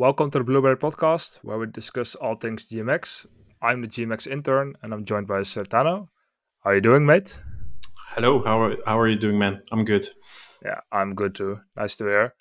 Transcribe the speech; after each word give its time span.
Welcome 0.00 0.30
to 0.30 0.38
the 0.38 0.44
Blueberry 0.44 0.76
Podcast, 0.76 1.38
where 1.42 1.58
we 1.58 1.66
discuss 1.66 2.14
all 2.14 2.36
things 2.36 2.68
GMX. 2.68 3.26
I'm 3.60 3.80
the 3.80 3.88
GMX 3.88 4.28
intern, 4.28 4.74
and 4.80 4.94
I'm 4.94 5.04
joined 5.04 5.26
by 5.26 5.42
Sertano. 5.42 6.08
How 6.62 6.70
are 6.70 6.76
you 6.76 6.80
doing, 6.80 7.04
mate? 7.04 7.40
Hello. 8.10 8.40
How 8.44 8.60
are 8.62 8.76
How 8.86 8.96
are 9.00 9.08
you 9.08 9.18
doing, 9.18 9.40
man? 9.40 9.60
I'm 9.72 9.84
good. 9.84 10.08
Yeah, 10.64 10.78
I'm 10.92 11.16
good 11.16 11.34
too. 11.34 11.58
Nice 11.76 11.96
to 11.96 12.04
hear. 12.04 12.34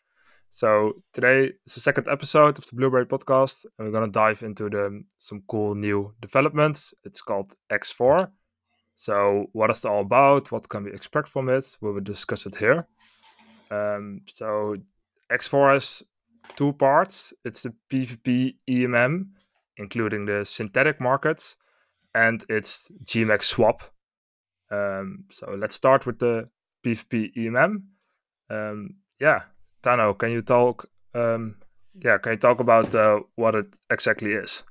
So 0.52 1.02
today 1.14 1.54
is 1.66 1.74
the 1.74 1.80
second 1.80 2.08
episode 2.08 2.60
of 2.60 2.68
the 2.68 2.76
Blueberry 2.76 3.08
Podcast, 3.08 3.66
and 3.80 3.88
we're 3.88 3.92
gonna 3.92 4.12
dive 4.12 4.44
into 4.44 4.70
the 4.70 5.04
some 5.18 5.42
cool 5.48 5.74
new 5.74 6.14
developments. 6.22 6.94
It's 7.06 7.24
called 7.24 7.56
X4. 7.72 8.30
So 8.94 9.48
what 9.54 9.72
is 9.72 9.84
it 9.84 9.90
all 9.90 10.02
about? 10.02 10.52
What 10.52 10.70
can 10.70 10.84
we 10.84 10.94
expect 10.94 11.28
from 11.28 11.50
it? 11.50 11.76
We 11.82 11.92
will 11.92 12.02
discuss 12.02 12.46
it 12.46 12.58
here. 12.58 12.88
Um, 13.72 14.22
so 14.28 14.76
X4 15.32 15.74
has 15.74 16.04
two 16.56 16.74
parts. 16.74 17.34
It's 17.46 17.64
the 17.64 17.74
PvP 17.90 18.56
AMM, 18.70 19.28
including 19.78 20.26
the 20.26 20.46
synthetic 20.46 21.00
markets, 21.00 21.58
and 22.14 22.44
it's 22.50 22.90
GMX 23.04 23.44
swap. 23.44 23.82
Um, 24.72 25.26
so 25.30 25.56
let's 25.58 25.76
start 25.76 26.06
with 26.06 26.20
the 26.20 26.50
PvP 26.86 27.36
AMM. 27.36 27.84
Um, 28.50 28.96
yeah, 29.20 29.42
Tano, 29.84 30.18
can 30.18 30.32
you 30.32 30.42
talk? 30.42 30.90
Um, 31.14 31.56
yeah, 32.04 32.18
can 32.18 32.34
you 32.34 32.38
talk 32.38 32.60
about 32.60 32.94
uh, 32.94 33.22
what 33.36 33.56
it 33.56 33.68
exactly 33.90 34.34
is? 34.34 34.64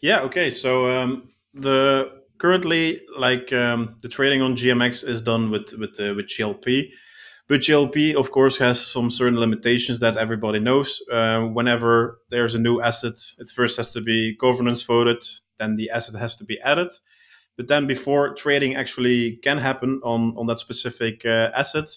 Yeah. 0.00 0.20
Okay. 0.20 0.50
So 0.50 0.86
um, 0.86 1.30
the 1.52 2.22
currently 2.38 3.00
like 3.18 3.52
um, 3.52 3.96
the 4.02 4.08
trading 4.08 4.42
on 4.42 4.56
GMX 4.56 5.06
is 5.06 5.22
done 5.22 5.50
with 5.50 5.74
with 5.78 6.00
uh, 6.00 6.14
with 6.14 6.26
GLP 6.26 6.90
but 7.50 7.62
GLP, 7.62 8.14
of 8.14 8.30
course, 8.30 8.58
has 8.58 8.80
some 8.80 9.10
certain 9.10 9.36
limitations 9.36 9.98
that 9.98 10.16
everybody 10.16 10.60
knows. 10.60 11.02
Uh, 11.10 11.40
whenever 11.40 12.20
there's 12.30 12.54
a 12.54 12.60
new 12.60 12.80
asset, 12.80 13.14
it 13.38 13.50
first 13.50 13.76
has 13.76 13.90
to 13.90 14.00
be 14.00 14.36
governance 14.36 14.84
voted, 14.84 15.24
then 15.58 15.74
the 15.74 15.90
asset 15.90 16.14
has 16.14 16.36
to 16.36 16.44
be 16.44 16.60
added. 16.60 16.92
But 17.56 17.66
then 17.66 17.88
before 17.88 18.34
trading 18.34 18.76
actually 18.76 19.38
can 19.42 19.58
happen 19.58 20.00
on, 20.04 20.32
on 20.36 20.46
that 20.46 20.60
specific 20.60 21.26
uh, 21.26 21.50
asset, 21.52 21.88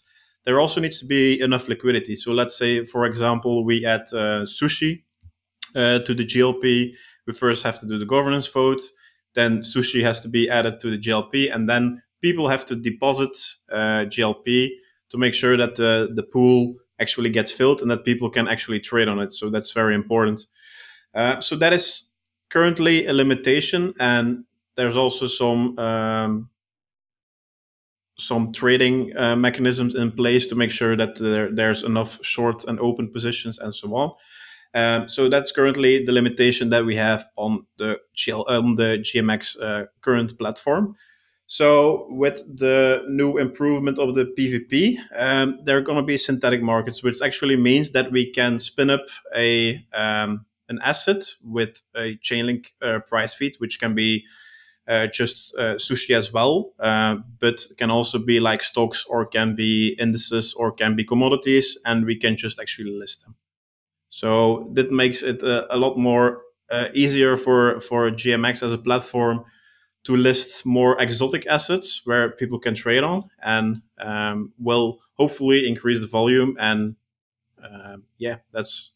there 0.43 0.59
also 0.59 0.81
needs 0.81 0.99
to 1.01 1.05
be 1.05 1.39
enough 1.39 1.67
liquidity. 1.67 2.15
So 2.15 2.31
let's 2.31 2.57
say, 2.57 2.83
for 2.83 3.05
example, 3.05 3.63
we 3.63 3.85
add 3.85 4.07
uh, 4.11 4.47
sushi 4.47 5.03
uh, 5.75 5.99
to 5.99 6.15
the 6.15 6.25
GLP. 6.25 6.93
We 7.27 7.33
first 7.33 7.61
have 7.61 7.79
to 7.81 7.85
do 7.85 7.99
the 7.99 8.07
governance 8.07 8.47
vote. 8.47 8.81
Then 9.35 9.59
sushi 9.59 10.01
has 10.01 10.19
to 10.21 10.29
be 10.29 10.49
added 10.49 10.79
to 10.79 10.89
the 10.89 10.97
GLP. 10.97 11.53
And 11.53 11.69
then 11.69 12.01
people 12.23 12.49
have 12.49 12.65
to 12.65 12.75
deposit 12.75 13.37
uh, 13.71 14.05
GLP 14.09 14.71
to 15.13 15.19
make 15.19 15.35
sure 15.35 15.55
that 15.55 15.75
the, 15.75 16.09
the 16.11 16.23
pool 16.23 16.73
actually 16.99 17.29
gets 17.29 17.51
filled 17.51 17.81
and 17.81 17.91
that 17.91 18.03
people 18.03 18.31
can 18.31 18.47
actually 18.47 18.79
trade 18.79 19.07
on 19.07 19.19
it. 19.19 19.31
So 19.31 19.51
that's 19.51 19.71
very 19.71 19.93
important. 19.93 20.47
Uh, 21.13 21.39
so 21.39 21.55
that 21.57 21.71
is 21.71 22.09
currently 22.49 23.05
a 23.05 23.13
limitation, 23.13 23.93
and 23.99 24.45
there's 24.75 24.97
also 24.97 25.27
some 25.27 25.77
um, 25.77 26.49
some 28.17 28.51
trading 28.51 29.15
uh, 29.15 29.35
mechanisms 29.35 29.93
in 29.93 30.11
place 30.11 30.47
to 30.47 30.55
make 30.55 30.71
sure 30.71 30.97
that 30.97 31.15
there, 31.15 31.49
there's 31.53 31.83
enough 31.83 32.23
short 32.23 32.63
and 32.65 32.79
open 32.79 33.11
positions 33.11 33.59
and 33.59 33.73
so 33.73 33.95
on. 33.95 34.11
Um, 34.73 35.07
so 35.07 35.29
that's 35.29 35.51
currently 35.51 36.03
the 36.03 36.11
limitation 36.11 36.69
that 36.69 36.85
we 36.85 36.95
have 36.95 37.27
on 37.37 37.65
the 37.77 37.99
GL, 38.17 38.49
um, 38.49 38.75
the 38.75 38.97
GMX 39.05 39.61
uh, 39.61 39.85
current 40.01 40.37
platform. 40.39 40.95
So 41.45 42.07
with 42.09 42.45
the 42.57 43.05
new 43.09 43.37
improvement 43.37 43.99
of 43.99 44.15
the 44.15 44.25
PvP, 44.25 44.97
um, 45.15 45.59
there 45.63 45.77
are 45.77 45.81
going 45.81 45.97
to 45.97 46.03
be 46.03 46.17
synthetic 46.17 46.61
markets, 46.61 47.03
which 47.03 47.21
actually 47.21 47.57
means 47.57 47.91
that 47.91 48.11
we 48.11 48.31
can 48.31 48.59
spin 48.59 48.89
up 48.89 49.05
a 49.35 49.85
um, 49.93 50.45
an 50.69 50.79
asset 50.81 51.25
with 51.43 51.81
a 51.95 52.17
Chainlink 52.17 52.67
uh, 52.81 52.99
price 52.99 53.33
feed, 53.33 53.55
which 53.59 53.79
can 53.79 53.93
be 53.93 54.25
uh, 54.87 55.07
just 55.07 55.55
uh, 55.57 55.75
sushi 55.75 56.15
as 56.15 56.33
well, 56.33 56.73
uh, 56.79 57.17
but 57.39 57.61
can 57.77 57.91
also 57.91 58.19
be 58.19 58.39
like 58.39 58.63
stocks 58.63 59.05
or 59.07 59.25
can 59.25 59.55
be 59.55 59.95
indices 59.99 60.53
or 60.53 60.71
can 60.71 60.95
be 60.95 61.03
commodities, 61.03 61.77
and 61.85 62.05
we 62.05 62.15
can 62.15 62.37
just 62.37 62.59
actually 62.59 62.91
list 62.91 63.25
them. 63.25 63.35
So 64.09 64.69
that 64.73 64.91
makes 64.91 65.23
it 65.23 65.41
a, 65.41 65.73
a 65.73 65.77
lot 65.77 65.97
more 65.97 66.41
uh, 66.71 66.89
easier 66.93 67.37
for 67.37 67.79
for 67.81 68.09
GMX 68.11 68.63
as 68.63 68.73
a 68.73 68.77
platform 68.77 69.45
to 70.03 70.17
list 70.17 70.65
more 70.65 71.01
exotic 71.01 71.47
assets 71.47 72.01
where 72.05 72.31
people 72.31 72.59
can 72.59 72.75
trade 72.75 73.03
on 73.03 73.29
and 73.41 73.81
um, 73.99 74.51
will 74.59 74.99
hopefully 75.13 75.67
increase 75.67 75.99
the 76.01 76.07
volume 76.07 76.55
and 76.59 76.95
uh, 77.63 77.97
yeah 78.17 78.37
that's 78.51 78.91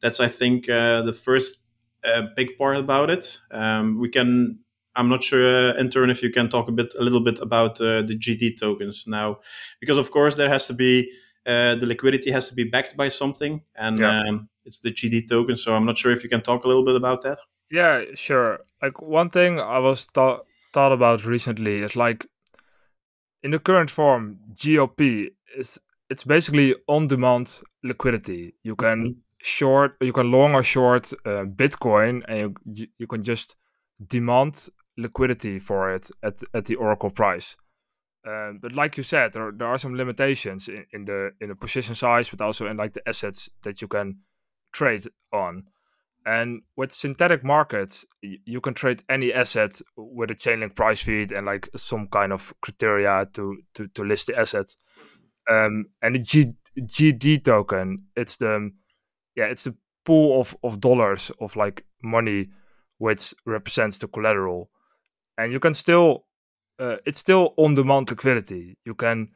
that's 0.00 0.20
i 0.20 0.28
think 0.28 0.68
uh, 0.68 1.02
the 1.02 1.12
first 1.12 1.58
uh, 2.04 2.22
big 2.36 2.56
part 2.58 2.76
about 2.76 3.10
it 3.10 3.38
um, 3.50 3.98
we 3.98 4.08
can 4.08 4.58
i'm 4.96 5.08
not 5.08 5.22
sure 5.22 5.72
uh, 5.72 5.74
intern 5.78 6.10
if 6.10 6.22
you 6.22 6.30
can 6.30 6.48
talk 6.48 6.68
a 6.68 6.72
bit 6.72 6.92
a 6.98 7.02
little 7.02 7.20
bit 7.20 7.38
about 7.40 7.80
uh, 7.80 8.02
the 8.02 8.18
gd 8.18 8.58
tokens 8.58 9.04
now 9.06 9.38
because 9.80 9.98
of 9.98 10.10
course 10.10 10.34
there 10.34 10.48
has 10.48 10.66
to 10.66 10.72
be 10.72 11.10
uh, 11.46 11.74
the 11.76 11.86
liquidity 11.86 12.30
has 12.30 12.48
to 12.48 12.54
be 12.54 12.64
backed 12.64 12.96
by 12.96 13.08
something 13.08 13.62
and 13.76 13.98
yeah. 13.98 14.22
um, 14.22 14.48
it's 14.64 14.80
the 14.80 14.92
gd 14.92 15.28
token 15.28 15.56
so 15.56 15.74
i'm 15.74 15.86
not 15.86 15.96
sure 15.96 16.12
if 16.12 16.24
you 16.24 16.28
can 16.28 16.42
talk 16.42 16.64
a 16.64 16.68
little 16.68 16.84
bit 16.84 16.96
about 16.96 17.22
that 17.22 17.38
yeah, 17.70 18.04
sure. 18.14 18.60
Like 18.82 19.00
one 19.02 19.30
thing 19.30 19.60
I 19.60 19.78
was 19.78 20.06
thought 20.06 20.46
thought 20.72 20.92
about 20.92 21.24
recently 21.24 21.82
is 21.82 21.96
like 21.96 22.26
in 23.42 23.50
the 23.50 23.58
current 23.58 23.90
form, 23.90 24.38
GLP 24.52 25.28
is 25.56 25.78
it's 26.10 26.24
basically 26.24 26.74
on-demand 26.88 27.60
liquidity. 27.82 28.54
You 28.62 28.76
can 28.76 28.98
mm-hmm. 28.98 29.20
short, 29.38 29.96
you 30.00 30.12
can 30.12 30.30
long 30.30 30.54
or 30.54 30.62
short 30.62 31.12
uh, 31.24 31.44
Bitcoin, 31.44 32.22
and 32.28 32.56
you 32.64 32.86
you 32.98 33.06
can 33.06 33.22
just 33.22 33.56
demand 34.06 34.68
liquidity 34.96 35.58
for 35.58 35.92
it 35.94 36.10
at 36.22 36.40
at 36.54 36.64
the 36.64 36.76
Oracle 36.76 37.10
price. 37.10 37.56
Um, 38.26 38.58
but 38.60 38.74
like 38.74 38.96
you 38.96 39.02
said, 39.02 39.32
there, 39.32 39.52
there 39.52 39.68
are 39.68 39.78
some 39.78 39.94
limitations 39.94 40.68
in, 40.68 40.84
in 40.92 41.04
the 41.04 41.30
in 41.40 41.48
the 41.48 41.54
position 41.54 41.94
size, 41.94 42.28
but 42.28 42.40
also 42.40 42.66
in 42.66 42.76
like 42.76 42.94
the 42.94 43.08
assets 43.08 43.48
that 43.62 43.80
you 43.80 43.88
can 43.88 44.18
trade 44.72 45.04
on. 45.32 45.64
And 46.28 46.60
with 46.76 46.92
synthetic 46.92 47.42
markets, 47.42 48.04
you 48.20 48.60
can 48.60 48.74
trade 48.74 49.02
any 49.08 49.32
asset 49.32 49.80
with 49.96 50.30
a 50.30 50.34
Chainlink 50.34 50.76
price 50.76 51.02
feed 51.02 51.32
and 51.32 51.46
like 51.46 51.70
some 51.74 52.06
kind 52.06 52.34
of 52.34 52.52
criteria 52.60 53.26
to 53.32 53.56
to, 53.72 53.88
to 53.88 54.04
list 54.04 54.26
the 54.26 54.38
asset. 54.38 54.66
Um, 55.50 55.86
and 56.02 56.16
the 56.16 56.18
G, 56.18 56.52
GD 56.78 57.44
token, 57.44 58.08
it's 58.14 58.36
the 58.36 58.70
yeah, 59.36 59.46
it's 59.46 59.64
the 59.64 59.74
pool 60.04 60.38
of 60.38 60.54
of 60.62 60.82
dollars 60.82 61.32
of 61.40 61.56
like 61.56 61.86
money 62.02 62.50
which 62.98 63.32
represents 63.46 63.96
the 63.96 64.06
collateral, 64.06 64.68
and 65.38 65.50
you 65.50 65.60
can 65.60 65.72
still 65.72 66.26
uh, 66.78 66.96
it's 67.06 67.20
still 67.20 67.54
on 67.56 67.74
demand 67.74 68.10
liquidity. 68.10 68.76
You 68.84 68.94
can 68.94 69.30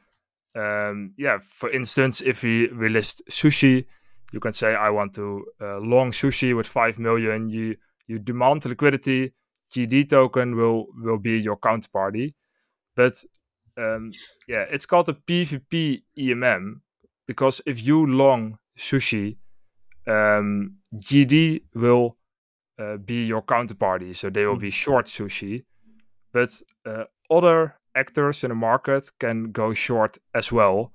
um, 0.53 1.15
yeah, 1.17 1.39
for 1.41 1.71
instance, 1.71 2.21
if 2.21 2.43
we, 2.43 2.67
we 2.67 2.87
list 2.87 3.23
sushi 3.31 3.85
you 4.33 4.39
can 4.39 4.51
say 4.51 4.75
I 4.75 4.89
want 4.89 5.13
to 5.15 5.45
uh, 5.61 5.77
long 5.77 6.11
sushi 6.11 6.55
with 6.55 6.67
five 6.67 6.97
million. 6.99 7.47
You 7.47 7.75
you 8.07 8.19
demand 8.19 8.65
liquidity. 8.65 9.33
GD 9.71 10.09
token 10.09 10.55
will 10.55 10.87
will 10.95 11.19
be 11.19 11.39
your 11.39 11.57
counterparty, 11.57 12.33
but 12.95 13.13
um, 13.77 14.11
yeah, 14.47 14.65
it's 14.69 14.85
called 14.85 15.09
a 15.09 15.13
PvP 15.13 16.03
AMM 16.17 16.81
because 17.27 17.61
if 17.65 17.85
you 17.87 18.05
long 18.05 18.57
sushi, 18.77 19.37
um, 20.07 20.77
GD 20.95 21.61
will 21.73 22.17
uh, 22.77 22.97
be 22.97 23.25
your 23.25 23.41
counterparty, 23.41 24.15
so 24.15 24.29
they 24.29 24.45
will 24.45 24.57
be 24.57 24.67
mm-hmm. 24.67 24.83
short 24.91 25.05
sushi, 25.05 25.63
but 26.31 26.51
uh, 26.85 27.05
other 27.31 27.75
actors 27.95 28.43
in 28.43 28.49
the 28.49 28.55
market 28.55 29.09
can 29.19 29.51
go 29.51 29.73
short 29.73 30.17
as 30.35 30.51
well, 30.51 30.91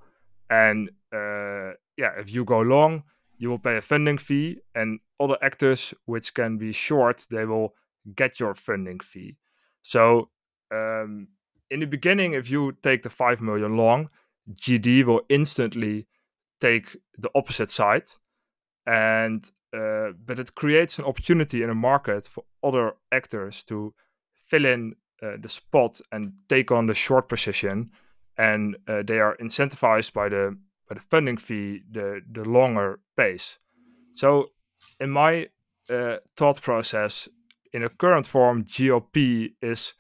and 0.50 0.91
uh, 1.12 1.72
yeah, 1.97 2.12
if 2.19 2.32
you 2.32 2.44
go 2.44 2.60
long, 2.60 3.03
you 3.38 3.49
will 3.49 3.59
pay 3.59 3.76
a 3.76 3.81
funding 3.81 4.19
fee, 4.19 4.60
and 4.75 5.01
other 5.21 5.39
actors 5.42 5.95
which 6.07 6.34
can 6.34 6.59
be 6.59 6.72
short, 6.72 7.27
they 7.30 7.45
will 7.45 7.74
get 8.15 8.41
your 8.41 8.54
funding 8.54 9.01
fee. 9.01 9.36
So 9.83 10.30
um, 10.72 11.28
in 11.71 11.80
the 11.80 11.86
beginning, 11.86 12.33
if 12.33 12.51
you 12.51 12.77
take 12.83 13.03
the 13.03 13.10
five 13.10 13.41
million 13.41 13.77
long, 13.77 14.09
GD 14.53 15.04
will 15.04 15.22
instantly 15.28 16.07
take 16.60 16.97
the 17.16 17.30
opposite 17.34 17.71
side, 17.71 18.09
and 18.86 19.51
uh, 19.77 20.12
but 20.24 20.39
it 20.39 20.54
creates 20.54 20.98
an 20.98 21.04
opportunity 21.04 21.62
in 21.62 21.71
a 21.71 21.74
market 21.74 22.27
for 22.27 22.45
other 22.62 22.95
actors 23.12 23.62
to 23.65 23.95
fill 24.34 24.65
in 24.65 24.95
uh, 25.22 25.33
the 25.41 25.48
spot 25.48 26.01
and 26.10 26.33
take 26.48 26.72
on 26.72 26.86
the 26.86 26.95
short 26.95 27.28
position, 27.28 27.91
and 28.36 28.77
uh, 28.89 29.03
they 29.03 29.21
are 29.21 29.36
incentivized 29.36 30.12
by 30.12 30.28
the 30.28 30.57
by 30.88 30.94
the 30.94 31.06
funding 31.10 31.36
fee, 31.36 31.82
the 31.90 32.20
the 32.30 32.44
longer 32.44 33.00
pace. 33.16 33.58
So, 34.12 34.50
in 35.00 35.10
my 35.10 35.48
uh, 35.90 36.16
thought 36.36 36.60
process, 36.62 37.28
in 37.72 37.84
a 37.84 37.88
current 37.88 38.26
form, 38.26 38.64
GLP 38.64 39.54
is 39.60 39.94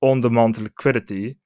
on-demand 0.00 0.58
liquidity, 0.58 1.38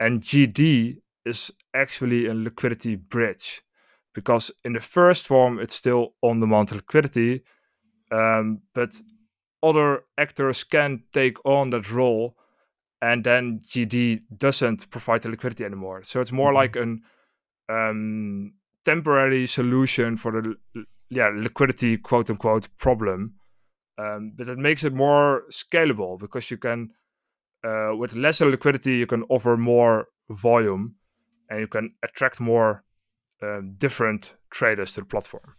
and 0.00 0.20
GD 0.20 0.98
is 1.24 1.52
actually 1.72 2.26
a 2.26 2.34
liquidity 2.34 2.96
bridge, 2.96 3.62
because 4.12 4.50
in 4.64 4.72
the 4.72 4.80
first 4.80 5.26
form 5.26 5.58
it's 5.58 5.74
still 5.74 6.14
on-demand 6.20 6.72
liquidity, 6.72 7.42
um, 8.10 8.62
but 8.74 9.00
other 9.62 10.04
actors 10.18 10.64
can 10.64 11.04
take 11.12 11.38
on 11.44 11.70
that 11.70 11.90
role, 11.90 12.36
and 13.00 13.24
then 13.24 13.60
GD 13.60 14.22
doesn't 14.36 14.90
provide 14.90 15.22
the 15.22 15.30
liquidity 15.30 15.64
anymore. 15.64 16.02
So 16.02 16.20
it's 16.20 16.32
more 16.32 16.48
mm-hmm. 16.48 16.56
like 16.56 16.76
an 16.76 17.02
um, 17.68 18.54
temporary 18.84 19.46
solution 19.46 20.16
for 20.16 20.32
the 20.32 20.56
yeah 21.10 21.30
liquidity 21.34 21.98
quote 21.98 22.30
unquote 22.30 22.68
problem, 22.78 23.34
um, 23.98 24.32
but 24.36 24.48
it 24.48 24.58
makes 24.58 24.84
it 24.84 24.94
more 24.94 25.42
scalable 25.50 26.18
because 26.18 26.50
you 26.50 26.56
can 26.56 26.90
uh, 27.64 27.90
with 27.96 28.14
lesser 28.14 28.50
liquidity 28.50 28.96
you 28.96 29.06
can 29.06 29.22
offer 29.28 29.56
more 29.56 30.08
volume 30.30 30.96
and 31.48 31.60
you 31.60 31.66
can 31.66 31.92
attract 32.02 32.40
more 32.40 32.82
um, 33.42 33.74
different 33.78 34.36
traders 34.50 34.92
to 34.92 35.00
the 35.00 35.06
platform. 35.06 35.56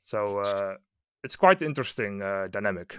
So 0.00 0.38
uh, 0.38 0.74
it's 1.22 1.36
quite 1.36 1.62
interesting 1.62 2.22
uh, 2.22 2.48
dynamic. 2.50 2.98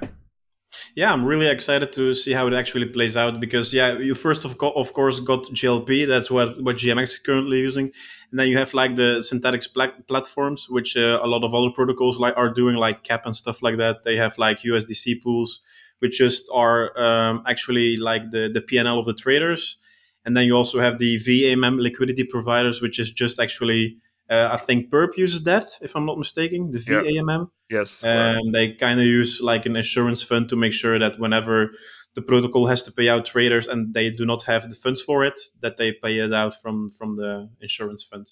Yeah, 0.95 1.12
I'm 1.12 1.25
really 1.25 1.47
excited 1.47 1.91
to 1.94 2.13
see 2.15 2.31
how 2.31 2.47
it 2.47 2.53
actually 2.53 2.85
plays 2.88 3.18
out 3.18 3.39
because 3.39 3.73
yeah, 3.73 3.97
you 3.97 4.15
first 4.15 4.45
of, 4.45 4.57
co- 4.57 4.71
of 4.71 4.94
course 4.94 5.19
got 5.19 5.44
GLP. 5.44 6.07
That's 6.07 6.31
what 6.31 6.62
what 6.63 6.77
GMX 6.77 7.03
is 7.03 7.19
currently 7.19 7.59
using, 7.59 7.91
and 8.31 8.39
then 8.39 8.47
you 8.47 8.57
have 8.57 8.73
like 8.73 8.95
the 8.95 9.21
synthetics 9.21 9.68
pla- 9.68 9.97
platforms, 10.07 10.69
which 10.69 10.95
uh, 10.95 11.19
a 11.21 11.27
lot 11.27 11.44
of 11.44 11.53
other 11.53 11.71
protocols 11.71 12.18
like 12.18 12.35
are 12.38 12.53
doing, 12.53 12.75
like 12.75 13.03
Cap 13.03 13.25
and 13.25 13.35
stuff 13.35 13.62
like 13.62 13.77
that. 13.77 14.03
They 14.03 14.15
have 14.18 14.38
like 14.38 14.62
USDC 14.62 15.21
pools, 15.21 15.62
which 16.00 16.18
just 16.18 16.44
are 16.53 16.97
um, 17.00 17.44
actually 17.47 17.97
like 17.97 18.31
the 18.31 18.50
the 18.53 18.62
PNL 18.62 19.00
of 19.00 19.06
the 19.06 19.13
traders, 19.13 19.77
and 20.25 20.38
then 20.38 20.45
you 20.45 20.56
also 20.56 20.79
have 20.79 21.00
the 21.00 21.19
VAMM 21.19 21.81
liquidity 21.81 22.23
providers, 22.25 22.81
which 22.81 23.00
is 23.00 23.12
just 23.12 23.39
actually 23.39 23.97
uh, 24.31 24.50
I 24.54 24.57
think 24.57 24.89
Perp 24.89 25.18
uses 25.18 25.44
that, 25.44 25.66
if 25.81 25.95
I'm 25.95 26.06
not 26.06 26.18
mistaken, 26.18 26.72
the 26.72 26.80
VAMM. 26.80 27.50
Yes. 27.69 28.01
Um, 28.04 28.54
they 28.54 28.74
kind 28.74 29.00
of 29.00 29.06
use 29.06 29.42
like 29.42 29.66
an 29.66 29.75
insurance 29.75 30.24
fund 30.24 30.48
to 30.50 30.56
make 30.56 30.72
sure 30.72 30.98
that 30.98 31.19
whenever 31.19 31.72
the 32.16 32.22
protocol 32.22 32.68
has 32.68 32.81
to 32.83 32.92
pay 32.94 33.10
out 33.10 33.25
traders 33.25 33.68
and 33.68 33.94
they 33.94 34.10
do 34.10 34.25
not 34.25 34.44
have 34.44 34.69
the 34.69 34.75
funds 34.75 35.01
for 35.01 35.25
it, 35.25 35.38
that 35.60 35.75
they 35.75 35.92
pay 35.92 36.18
it 36.18 36.33
out 36.33 36.60
from 36.62 36.89
from 36.89 37.18
the 37.18 37.50
insurance 37.60 38.04
fund. 38.04 38.31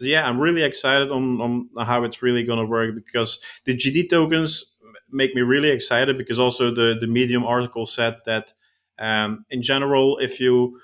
So 0.00 0.06
yeah, 0.06 0.28
I'm 0.28 0.40
really 0.40 0.62
excited 0.62 1.10
on, 1.10 1.40
on 1.40 1.68
how 1.86 2.02
it's 2.02 2.22
really 2.22 2.42
going 2.42 2.60
to 2.60 2.66
work 2.66 2.94
because 2.94 3.40
the 3.64 3.76
GD 3.76 4.10
tokens 4.10 4.64
make 5.10 5.34
me 5.34 5.42
really 5.42 5.70
excited 5.70 6.18
because 6.18 6.38
also 6.38 6.72
the, 6.72 6.96
the 7.00 7.06
Medium 7.06 7.44
article 7.44 7.86
said 7.86 8.16
that 8.26 8.52
um, 8.98 9.44
in 9.50 9.62
general, 9.62 10.18
if 10.18 10.40
you 10.40 10.80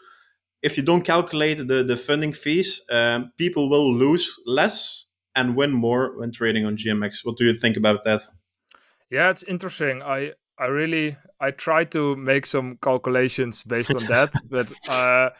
if 0.65 0.79
you 0.79 0.83
don't 0.83 1.05
calculate 1.05 1.59
the, 1.59 1.85
the 1.85 1.97
funding 1.97 2.33
fees, 2.33 2.81
um, 2.91 3.31
people 3.37 3.69
will 3.69 3.93
lose 3.95 4.35
less 4.47 5.07
and 5.37 5.55
win 5.57 5.73
more 5.73 6.19
when 6.19 6.33
trading 6.33 6.65
on 6.65 6.77
GMX. 6.77 7.19
What 7.23 7.37
do 7.37 7.45
you 7.45 7.55
think 7.55 7.77
about 7.77 8.05
that? 8.05 8.23
Yeah, 9.11 9.29
it's 9.29 9.43
interesting. 9.43 10.03
I 10.03 10.33
I 10.59 10.67
really 10.69 11.17
I 11.39 11.51
tried 11.51 11.91
to 11.93 12.17
make 12.17 12.47
some 12.47 12.79
calculations 12.81 13.63
based 13.63 13.95
on 13.95 14.05
that, 14.07 14.33
but 14.49 14.73
uh, 14.89 15.31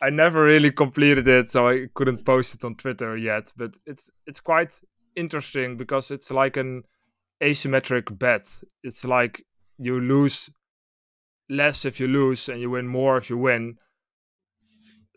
I 0.00 0.10
never 0.10 0.44
really 0.44 0.70
completed 0.70 1.26
it, 1.26 1.50
so 1.50 1.68
I 1.68 1.88
couldn't 1.94 2.24
post 2.24 2.54
it 2.54 2.64
on 2.64 2.76
Twitter 2.76 3.16
yet. 3.16 3.52
But 3.56 3.76
it's 3.84 4.10
it's 4.26 4.40
quite 4.40 4.80
interesting 5.16 5.76
because 5.76 6.12
it's 6.12 6.30
like 6.30 6.56
an 6.56 6.84
asymmetric 7.42 8.16
bet. 8.16 8.46
It's 8.84 9.04
like 9.04 9.44
you 9.76 10.00
lose 10.00 10.50
less 11.48 11.84
if 11.84 11.98
you 11.98 12.06
lose, 12.06 12.48
and 12.48 12.60
you 12.60 12.70
win 12.70 12.86
more 12.86 13.16
if 13.16 13.28
you 13.28 13.38
win 13.38 13.78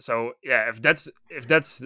so 0.01 0.33
yeah, 0.43 0.69
if 0.69 0.81
that's 0.81 1.09
if 1.29 1.47
that's 1.47 1.81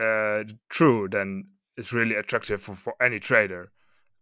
uh, 0.00 0.44
true, 0.68 1.08
then 1.10 1.46
it's 1.76 1.92
really 1.92 2.14
attractive 2.14 2.62
for, 2.62 2.74
for 2.74 2.94
any 3.00 3.18
trader. 3.18 3.70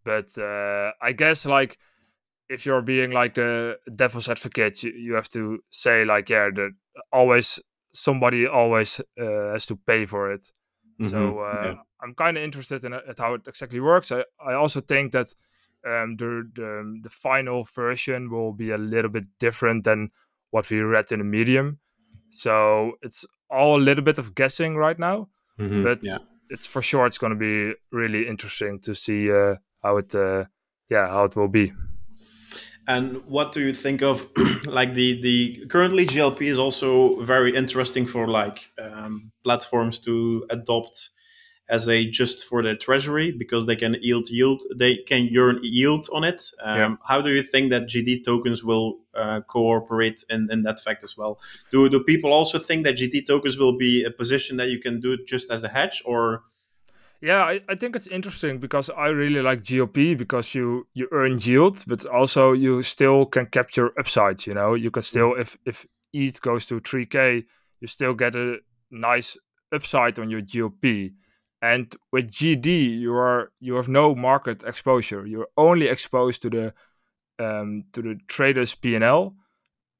But 0.04 0.36
uh, 0.38 0.92
I 1.00 1.12
guess 1.12 1.46
like 1.46 1.78
if 2.48 2.66
you're 2.66 2.82
being 2.82 3.10
like 3.10 3.34
the 3.34 3.78
devil's 3.94 4.28
advocate, 4.28 4.82
you, 4.82 4.92
you 4.92 5.14
have 5.14 5.28
to 5.30 5.60
say 5.70 6.04
like 6.04 6.30
yeah, 6.30 6.50
that 6.54 6.70
always 7.12 7.60
somebody 7.92 8.46
always 8.46 9.00
uh, 9.20 9.52
has 9.52 9.66
to 9.66 9.76
pay 9.76 10.04
for 10.04 10.32
it. 10.32 10.42
Mm-hmm. 11.00 11.08
So 11.08 11.40
uh, 11.40 11.72
yeah. 11.74 11.80
I'm 12.02 12.14
kind 12.14 12.36
of 12.36 12.42
interested 12.42 12.84
in 12.84 12.92
at 12.94 13.18
how 13.18 13.34
it 13.34 13.46
exactly 13.46 13.80
works. 13.80 14.12
I, 14.12 14.24
I 14.44 14.54
also 14.54 14.80
think 14.80 15.12
that 15.12 15.32
um, 15.86 16.16
the, 16.16 16.48
the 16.54 17.00
the 17.02 17.10
final 17.10 17.64
version 17.64 18.30
will 18.30 18.52
be 18.52 18.70
a 18.70 18.78
little 18.78 19.10
bit 19.10 19.26
different 19.38 19.84
than 19.84 20.10
what 20.50 20.70
we 20.70 20.80
read 20.80 21.10
in 21.12 21.18
the 21.18 21.24
medium. 21.24 21.78
So 22.40 22.94
it's 23.02 23.24
all 23.50 23.78
a 23.78 23.82
little 23.82 24.04
bit 24.04 24.18
of 24.18 24.34
guessing 24.34 24.76
right 24.76 24.98
now, 24.98 25.28
mm-hmm, 25.58 25.82
but 25.82 26.00
yeah. 26.02 26.18
it's 26.50 26.66
for 26.66 26.82
sure 26.82 27.06
it's 27.06 27.18
going 27.18 27.32
to 27.32 27.38
be 27.38 27.74
really 27.92 28.26
interesting 28.26 28.80
to 28.80 28.94
see 28.94 29.30
uh, 29.32 29.56
how 29.82 29.98
it, 29.98 30.14
uh, 30.14 30.44
yeah, 30.90 31.08
how 31.08 31.24
it 31.24 31.36
will 31.36 31.48
be. 31.48 31.72
And 32.86 33.24
what 33.24 33.52
do 33.52 33.60
you 33.60 33.72
think 33.72 34.02
of 34.02 34.28
like 34.66 34.94
the 34.94 35.20
the 35.22 35.66
currently 35.68 36.04
GLP 36.04 36.42
is 36.42 36.58
also 36.58 37.20
very 37.20 37.54
interesting 37.54 38.06
for 38.06 38.28
like 38.28 38.70
um, 38.78 39.32
platforms 39.42 39.98
to 40.00 40.46
adopt 40.50 41.10
as 41.68 41.88
a 41.88 42.08
just 42.08 42.44
for 42.44 42.62
their 42.62 42.76
treasury 42.76 43.32
because 43.32 43.66
they 43.66 43.76
can 43.76 43.96
yield 44.00 44.28
yield 44.28 44.62
they 44.74 44.96
can 44.96 45.28
earn 45.36 45.58
yield 45.62 46.08
on 46.12 46.24
it. 46.24 46.50
Um, 46.62 46.78
yeah. 46.78 46.96
how 47.08 47.20
do 47.20 47.30
you 47.30 47.42
think 47.42 47.70
that 47.70 47.84
gd 47.84 48.24
tokens 48.24 48.62
will 48.62 48.98
uh, 49.14 49.40
cooperate 49.48 50.24
in, 50.28 50.48
in 50.50 50.62
that 50.62 50.80
fact 50.80 51.02
as 51.02 51.16
well? 51.16 51.38
Do 51.70 51.88
do 51.88 52.02
people 52.04 52.32
also 52.32 52.58
think 52.58 52.84
that 52.84 52.96
gd 52.96 53.26
tokens 53.26 53.56
will 53.56 53.76
be 53.78 54.04
a 54.04 54.10
position 54.10 54.56
that 54.58 54.68
you 54.68 54.78
can 54.78 55.00
do 55.00 55.16
just 55.26 55.50
as 55.50 55.64
a 55.64 55.68
hedge 55.68 56.02
or? 56.04 56.42
Yeah 57.22 57.42
I, 57.44 57.60
I 57.68 57.74
think 57.76 57.96
it's 57.96 58.08
interesting 58.08 58.58
because 58.58 58.90
i 58.90 59.06
really 59.06 59.40
like 59.40 59.62
GLP 59.62 60.18
because 60.18 60.54
you 60.54 60.86
you 60.92 61.08
earn 61.12 61.38
yield 61.38 61.82
but 61.86 62.04
also 62.04 62.52
you 62.52 62.82
still 62.82 63.24
can 63.24 63.46
capture 63.46 63.98
upsides 63.98 64.46
you 64.46 64.52
know? 64.52 64.74
You 64.74 64.90
can 64.90 65.02
still 65.02 65.34
if 65.34 65.56
if 65.64 65.86
ETH 66.12 66.42
goes 66.42 66.66
to 66.66 66.80
3k 66.80 67.44
you 67.80 67.86
still 67.86 68.12
get 68.12 68.36
a 68.36 68.58
nice 68.90 69.38
upside 69.72 70.18
on 70.18 70.28
your 70.28 70.42
GLP 70.42 71.14
and 71.64 71.96
with 72.12 72.26
GD, 72.26 73.00
you 73.00 73.14
are 73.14 73.50
you 73.58 73.76
have 73.76 73.88
no 73.88 74.14
market 74.14 74.62
exposure. 74.64 75.26
You're 75.26 75.48
only 75.56 75.88
exposed 75.88 76.42
to 76.42 76.50
the 76.50 76.74
um, 77.38 77.84
to 77.94 78.02
the 78.02 78.18
trader's 78.28 78.74
PL, 78.74 79.34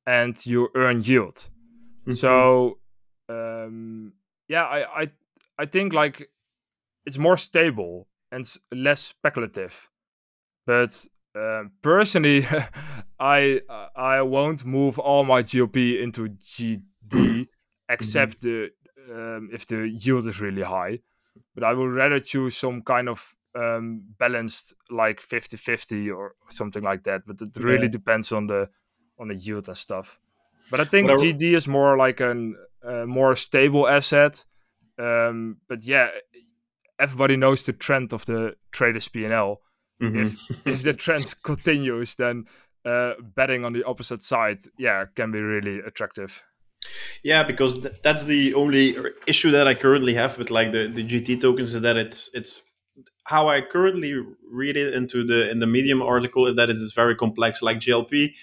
and 0.07 0.35
you 0.45 0.69
earn 0.75 1.01
yield. 1.01 1.37
Mm-hmm. 1.37 2.13
So 2.13 2.81
um, 3.31 4.13
yeah, 4.47 4.65
I, 4.65 5.03
I 5.03 5.11
I 5.59 5.65
think 5.65 5.95
like 5.95 6.29
it's 7.07 7.17
more 7.17 7.39
stable 7.39 8.09
and 8.31 8.45
less 8.71 9.01
speculative. 9.01 9.89
But 10.67 10.93
um, 11.35 11.73
personally, 11.81 12.47
I 13.19 13.63
I 13.97 14.21
won't 14.21 14.67
move 14.67 14.99
all 14.99 15.25
my 15.25 15.43
GLP 15.43 16.03
into 16.03 16.29
GD 16.29 17.47
except 17.89 18.43
mm-hmm. 18.43 18.67
the, 19.09 19.37
um, 19.37 19.49
if 19.51 19.65
the 19.65 19.89
yield 19.89 20.27
is 20.27 20.43
really 20.43 20.63
high 20.63 20.99
but 21.55 21.65
I 21.65 21.73
would 21.73 21.93
rather 21.93 22.21
choose 22.21 22.57
some 22.57 22.83
kind 22.83 23.09
of 23.09 23.35
um, 23.55 24.03
balanced 24.19 24.75
like 24.91 25.21
50-50 25.21 26.15
or 26.15 26.35
something 26.49 26.83
like 26.83 27.05
that. 27.05 27.23
But 27.27 27.41
it 27.41 27.57
really 27.63 27.85
yeah. 27.85 27.89
depends 27.89 28.33
on 28.33 28.47
the 28.47 28.69
on 29.19 29.29
the 29.29 29.37
yield 29.37 29.69
and 29.69 29.77
stuff. 29.77 30.19
But 30.71 30.81
I 30.81 30.85
think 30.85 31.11
GD 31.11 31.55
is 31.55 31.69
more 31.69 31.97
like 31.97 32.21
a 32.21 32.53
uh, 32.85 33.07
more 33.07 33.37
stable 33.37 33.87
asset. 33.89 34.45
Um, 34.99 35.59
but 35.69 35.85
yeah, 35.85 36.11
everybody 36.99 37.37
knows 37.37 37.65
the 37.65 37.73
trend 37.73 38.13
of 38.13 38.25
the 38.27 38.57
traders 38.73 39.09
PL. 39.09 39.61
Mm-hmm. 40.03 40.23
If 40.23 40.67
if 40.67 40.83
the 40.83 40.95
trend 40.95 41.35
continues, 41.43 42.15
then 42.17 42.47
uh, 42.85 43.15
betting 43.21 43.65
on 43.65 43.73
the 43.73 43.85
opposite 43.85 44.23
side, 44.23 44.61
yeah, 44.79 45.07
can 45.15 45.31
be 45.31 45.41
really 45.41 45.81
attractive. 45.81 46.43
Yeah, 47.23 47.43
because 47.43 47.81
th- 47.81 47.95
that's 48.03 48.25
the 48.25 48.55
only 48.55 48.97
issue 49.27 49.51
that 49.53 49.67
I 49.67 49.75
currently 49.75 50.15
have 50.15 50.37
with 50.39 50.51
like 50.51 50.73
the, 50.73 50.89
the 50.89 51.05
GD 51.05 51.41
tokens 51.41 51.75
is 51.75 51.81
that 51.83 51.97
it's 51.97 52.31
it's 52.35 52.63
how 53.25 53.49
I 53.49 53.61
currently 53.61 54.15
read 54.51 54.77
it 54.77 54.95
into 54.95 55.25
the 55.25 55.51
in 55.51 55.59
the 55.59 55.67
Medium 55.67 56.03
article 56.03 56.55
that 56.55 56.71
is 56.71 56.93
very 56.93 57.17
complex. 57.17 57.63
Like 57.63 57.79
GLP 57.79 58.35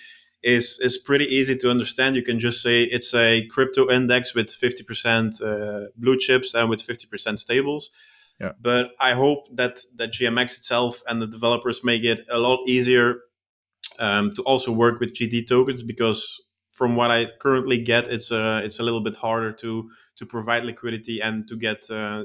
is 0.43 0.79
is 0.81 0.97
pretty 0.97 1.25
easy 1.25 1.55
to 1.57 1.69
understand. 1.69 2.15
You 2.15 2.23
can 2.23 2.39
just 2.39 2.61
say 2.61 2.83
it's 2.83 3.13
a 3.13 3.45
crypto 3.47 3.89
index 3.89 4.33
with 4.33 4.51
fifty 4.51 4.83
percent 4.83 5.41
uh, 5.41 5.85
blue 5.95 6.17
chips 6.17 6.53
and 6.53 6.69
with 6.69 6.81
fifty 6.81 7.07
percent 7.07 7.39
stables. 7.39 7.91
Yeah. 8.39 8.53
But 8.59 8.91
I 8.99 9.13
hope 9.13 9.45
that 9.55 9.79
that 9.97 10.11
GMX 10.11 10.57
itself 10.57 11.03
and 11.07 11.21
the 11.21 11.27
developers 11.27 11.83
make 11.83 12.03
it 12.03 12.25
a 12.29 12.39
lot 12.39 12.67
easier 12.67 13.19
um, 13.99 14.31
to 14.31 14.41
also 14.43 14.71
work 14.71 14.99
with 14.99 15.13
GD 15.13 15.47
tokens 15.47 15.83
because 15.83 16.41
from 16.81 16.95
what 16.95 17.11
I 17.11 17.27
currently 17.37 17.77
get, 17.77 18.07
it's 18.07 18.31
a 18.31 18.43
uh, 18.43 18.59
it's 18.65 18.79
a 18.79 18.83
little 18.83 19.01
bit 19.01 19.13
harder 19.13 19.51
to 19.51 19.91
to 20.15 20.25
provide 20.25 20.65
liquidity 20.65 21.21
and 21.21 21.47
to 21.47 21.55
get 21.55 21.87
uh, 21.91 22.23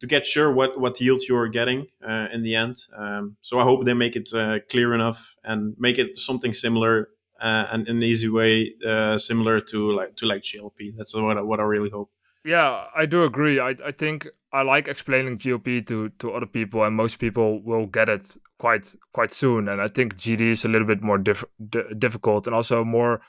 to 0.00 0.06
get 0.06 0.24
sure 0.24 0.50
what 0.50 0.80
what 0.80 0.98
yield 0.98 1.20
you're 1.28 1.48
getting 1.48 1.86
uh, 2.02 2.28
in 2.32 2.42
the 2.42 2.54
end. 2.54 2.76
Um, 2.96 3.36
so 3.42 3.60
I 3.60 3.64
hope 3.64 3.84
they 3.84 3.92
make 3.92 4.16
it 4.16 4.32
uh, 4.32 4.60
clear 4.70 4.94
enough 4.94 5.36
and 5.44 5.74
make 5.78 5.98
it 5.98 6.16
something 6.16 6.54
similar 6.54 7.10
uh, 7.42 7.66
and 7.72 7.88
an 7.88 8.02
easy 8.02 8.30
way, 8.30 8.72
uh, 8.86 9.18
similar 9.18 9.60
to 9.60 9.92
like 9.92 10.16
to 10.16 10.24
like 10.24 10.42
GLP. 10.44 10.96
That's 10.96 11.14
what 11.14 11.36
I, 11.36 11.42
what 11.42 11.60
I 11.60 11.64
really 11.64 11.90
hope. 11.90 12.10
Yeah, 12.42 12.86
I 12.96 13.04
do 13.04 13.24
agree. 13.24 13.60
I 13.60 13.76
I 13.84 13.92
think 13.92 14.28
I 14.50 14.62
like 14.62 14.88
explaining 14.88 15.36
GLP 15.36 15.86
to 15.88 16.08
to 16.20 16.32
other 16.32 16.46
people, 16.46 16.84
and 16.84 16.96
most 16.96 17.18
people 17.18 17.60
will 17.62 17.86
get 17.86 18.08
it 18.08 18.38
quite 18.58 18.96
quite 19.12 19.30
soon. 19.30 19.68
And 19.68 19.78
I 19.82 19.88
think 19.88 20.14
GD 20.14 20.40
is 20.40 20.64
a 20.64 20.68
little 20.68 20.88
bit 20.88 21.02
more 21.04 21.18
diff- 21.18 21.50
d- 21.68 21.94
difficult, 21.98 22.46
and 22.46 22.56
also 22.56 22.82
more. 22.82 23.20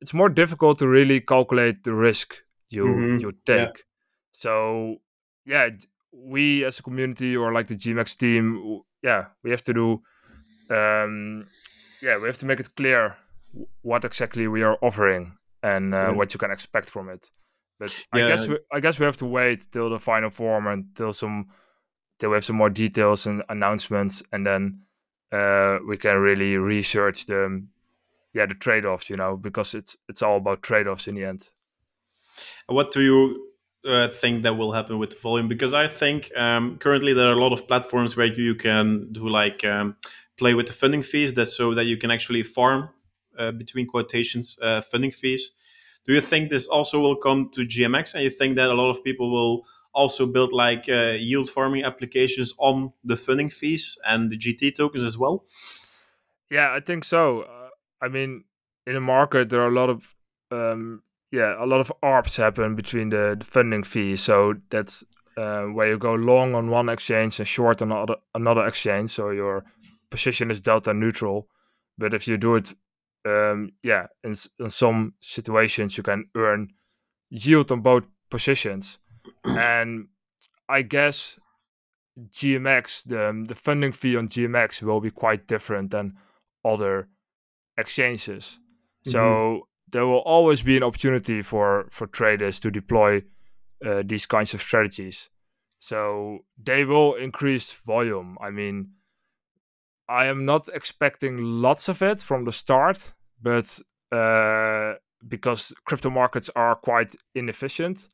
It's 0.00 0.14
more 0.14 0.28
difficult 0.28 0.78
to 0.78 0.88
really 0.88 1.20
calculate 1.20 1.82
the 1.84 1.92
risk 1.92 2.34
you 2.70 2.86
Mhm, 2.86 3.20
you 3.20 3.32
yeah. 3.48 3.66
take. 3.66 3.84
So 4.32 4.96
yeah, 5.44 5.70
we 6.12 6.64
as 6.64 6.78
a 6.78 6.82
community 6.82 7.36
or 7.36 7.52
like 7.52 7.66
the 7.66 7.74
GMX 7.76 8.16
team, 8.16 8.80
yeah, 9.02 9.26
we 9.42 9.50
have 9.50 9.62
to 9.62 9.72
do. 9.72 10.02
Um, 10.70 11.46
yeah, 12.02 12.18
we 12.18 12.26
have 12.28 12.38
to 12.38 12.46
make 12.46 12.60
it 12.60 12.74
clear 12.76 13.16
what 13.82 14.04
exactly 14.04 14.46
we 14.46 14.62
are 14.62 14.78
offering 14.82 15.38
and 15.62 15.94
uh, 15.94 15.98
Yeah. 15.98 16.12
what 16.12 16.34
you 16.34 16.38
can 16.38 16.50
expect 16.50 16.90
from 16.90 17.08
it. 17.08 17.30
But 17.80 17.90
I 18.12 18.18
guess 18.28 18.48
we, 18.48 18.58
I 18.72 18.80
guess 18.80 18.98
we 18.98 19.04
have 19.06 19.16
to 19.18 19.26
wait 19.26 19.66
till 19.72 19.90
the 19.90 19.98
final 19.98 20.30
form 20.30 20.66
until 20.66 21.12
some 21.12 21.46
till 22.18 22.30
we 22.30 22.36
have 22.36 22.44
some 22.44 22.56
more 22.56 22.70
details 22.70 23.26
and 23.26 23.42
announcements, 23.48 24.22
and 24.32 24.44
then 24.46 24.82
uh, 25.32 25.78
we 25.88 25.96
can 25.96 26.18
really 26.18 26.56
research 26.56 27.26
the 27.26 27.64
yeah 28.38 28.46
the 28.46 28.54
trade 28.54 28.86
offs. 28.86 29.10
You 29.10 29.16
know, 29.16 29.36
because 29.36 29.74
it's 29.74 29.96
it's 30.08 30.22
all 30.22 30.36
about 30.36 30.62
trade 30.62 30.86
offs 30.86 31.08
in 31.08 31.14
the 31.14 31.24
end. 31.24 31.50
What 32.66 32.92
do 32.92 33.00
you 33.00 33.46
uh, 33.84 34.08
think 34.08 34.42
that 34.42 34.56
will 34.56 34.72
happen 34.72 34.98
with 34.98 35.10
the 35.10 35.16
volume? 35.16 35.48
Because 35.48 35.74
I 35.74 35.88
think 35.88 36.30
um, 36.36 36.78
currently 36.78 37.12
there 37.12 37.28
are 37.28 37.32
a 37.32 37.40
lot 37.40 37.52
of 37.52 37.66
platforms 37.66 38.16
where 38.16 38.26
you 38.26 38.54
can 38.54 39.12
do 39.12 39.28
like 39.28 39.64
um, 39.64 39.96
play 40.36 40.54
with 40.54 40.66
the 40.66 40.72
funding 40.72 41.02
fees, 41.02 41.34
that 41.34 41.46
so 41.46 41.74
that 41.74 41.84
you 41.84 41.96
can 41.96 42.10
actually 42.10 42.42
farm 42.42 42.90
uh, 43.38 43.52
between 43.52 43.86
quotations 43.86 44.58
uh, 44.62 44.80
funding 44.80 45.12
fees. 45.12 45.50
Do 46.04 46.14
you 46.14 46.20
think 46.20 46.50
this 46.50 46.66
also 46.66 47.00
will 47.00 47.16
come 47.16 47.50
to 47.52 47.66
GMX, 47.66 48.14
and 48.14 48.22
you 48.22 48.30
think 48.30 48.56
that 48.56 48.70
a 48.70 48.74
lot 48.74 48.90
of 48.90 49.02
people 49.04 49.30
will 49.30 49.64
also 49.92 50.26
build 50.26 50.52
like 50.52 50.88
uh, 50.88 51.16
yield 51.18 51.50
farming 51.50 51.84
applications 51.84 52.54
on 52.58 52.92
the 53.02 53.16
funding 53.16 53.50
fees 53.50 53.98
and 54.06 54.30
the 54.30 54.38
GD 54.38 54.76
tokens 54.76 55.04
as 55.04 55.18
well? 55.18 55.44
Yeah, 56.50 56.72
I 56.72 56.80
think 56.80 57.04
so. 57.04 57.42
I 58.00 58.08
mean, 58.08 58.44
in 58.86 58.94
the 58.94 59.00
market, 59.00 59.48
there 59.48 59.60
are 59.60 59.68
a 59.68 59.74
lot 59.74 59.90
of 59.90 60.14
um, 60.50 61.02
yeah, 61.30 61.54
a 61.62 61.66
lot 61.66 61.80
of 61.80 61.92
arbs 62.02 62.36
happen 62.36 62.74
between 62.74 63.10
the, 63.10 63.36
the 63.38 63.44
funding 63.44 63.82
fees. 63.82 64.22
So 64.22 64.54
that's 64.70 65.04
uh, 65.36 65.64
where 65.64 65.88
you 65.88 65.98
go 65.98 66.14
long 66.14 66.54
on 66.54 66.70
one 66.70 66.88
exchange 66.88 67.38
and 67.38 67.46
short 67.46 67.82
on 67.82 67.92
another 67.92 68.16
another 68.34 68.66
exchange. 68.66 69.10
So 69.10 69.30
your 69.30 69.64
position 70.10 70.50
is 70.50 70.60
delta 70.60 70.94
neutral. 70.94 71.48
But 71.98 72.14
if 72.14 72.26
you 72.26 72.36
do 72.36 72.56
it, 72.56 72.74
um, 73.26 73.72
yeah, 73.82 74.06
in, 74.24 74.34
in 74.58 74.70
some 74.70 75.14
situations 75.20 75.96
you 75.96 76.02
can 76.02 76.26
earn 76.34 76.70
yield 77.28 77.70
on 77.72 77.80
both 77.82 78.04
positions, 78.30 78.98
and 79.44 80.08
I 80.68 80.82
guess 80.82 81.38
GMX 82.18 83.04
the 83.04 83.44
the 83.46 83.54
funding 83.54 83.92
fee 83.92 84.16
on 84.16 84.28
GMX 84.28 84.82
will 84.82 85.00
be 85.00 85.10
quite 85.10 85.46
different 85.46 85.90
than 85.90 86.16
other 86.64 87.08
exchanges. 87.78 88.60
So 89.06 89.68
there 89.90 90.06
will 90.06 90.18
always 90.18 90.60
be 90.62 90.76
an 90.76 90.82
opportunity 90.82 91.40
for 91.42 91.86
for 91.90 92.06
traders 92.06 92.60
to 92.60 92.70
deploy 92.70 93.22
uh, 93.84 94.02
these 94.04 94.26
kinds 94.26 94.54
of 94.54 94.60
strategies. 94.60 95.30
So 95.78 96.40
they 96.62 96.84
will 96.84 97.14
increase 97.14 97.72
volume. 97.86 98.36
I 98.40 98.50
mean, 98.50 98.90
I 100.08 100.26
am 100.26 100.44
not 100.44 100.68
expecting 100.74 101.38
lots 101.38 101.88
of 101.88 102.02
it 102.02 102.20
from 102.20 102.44
the 102.44 102.52
start, 102.52 103.14
but 103.40 103.78
uh, 104.12 104.94
because 105.26 105.72
crypto 105.84 106.10
markets 106.10 106.50
are 106.54 106.74
quite 106.74 107.14
inefficient, 107.34 108.08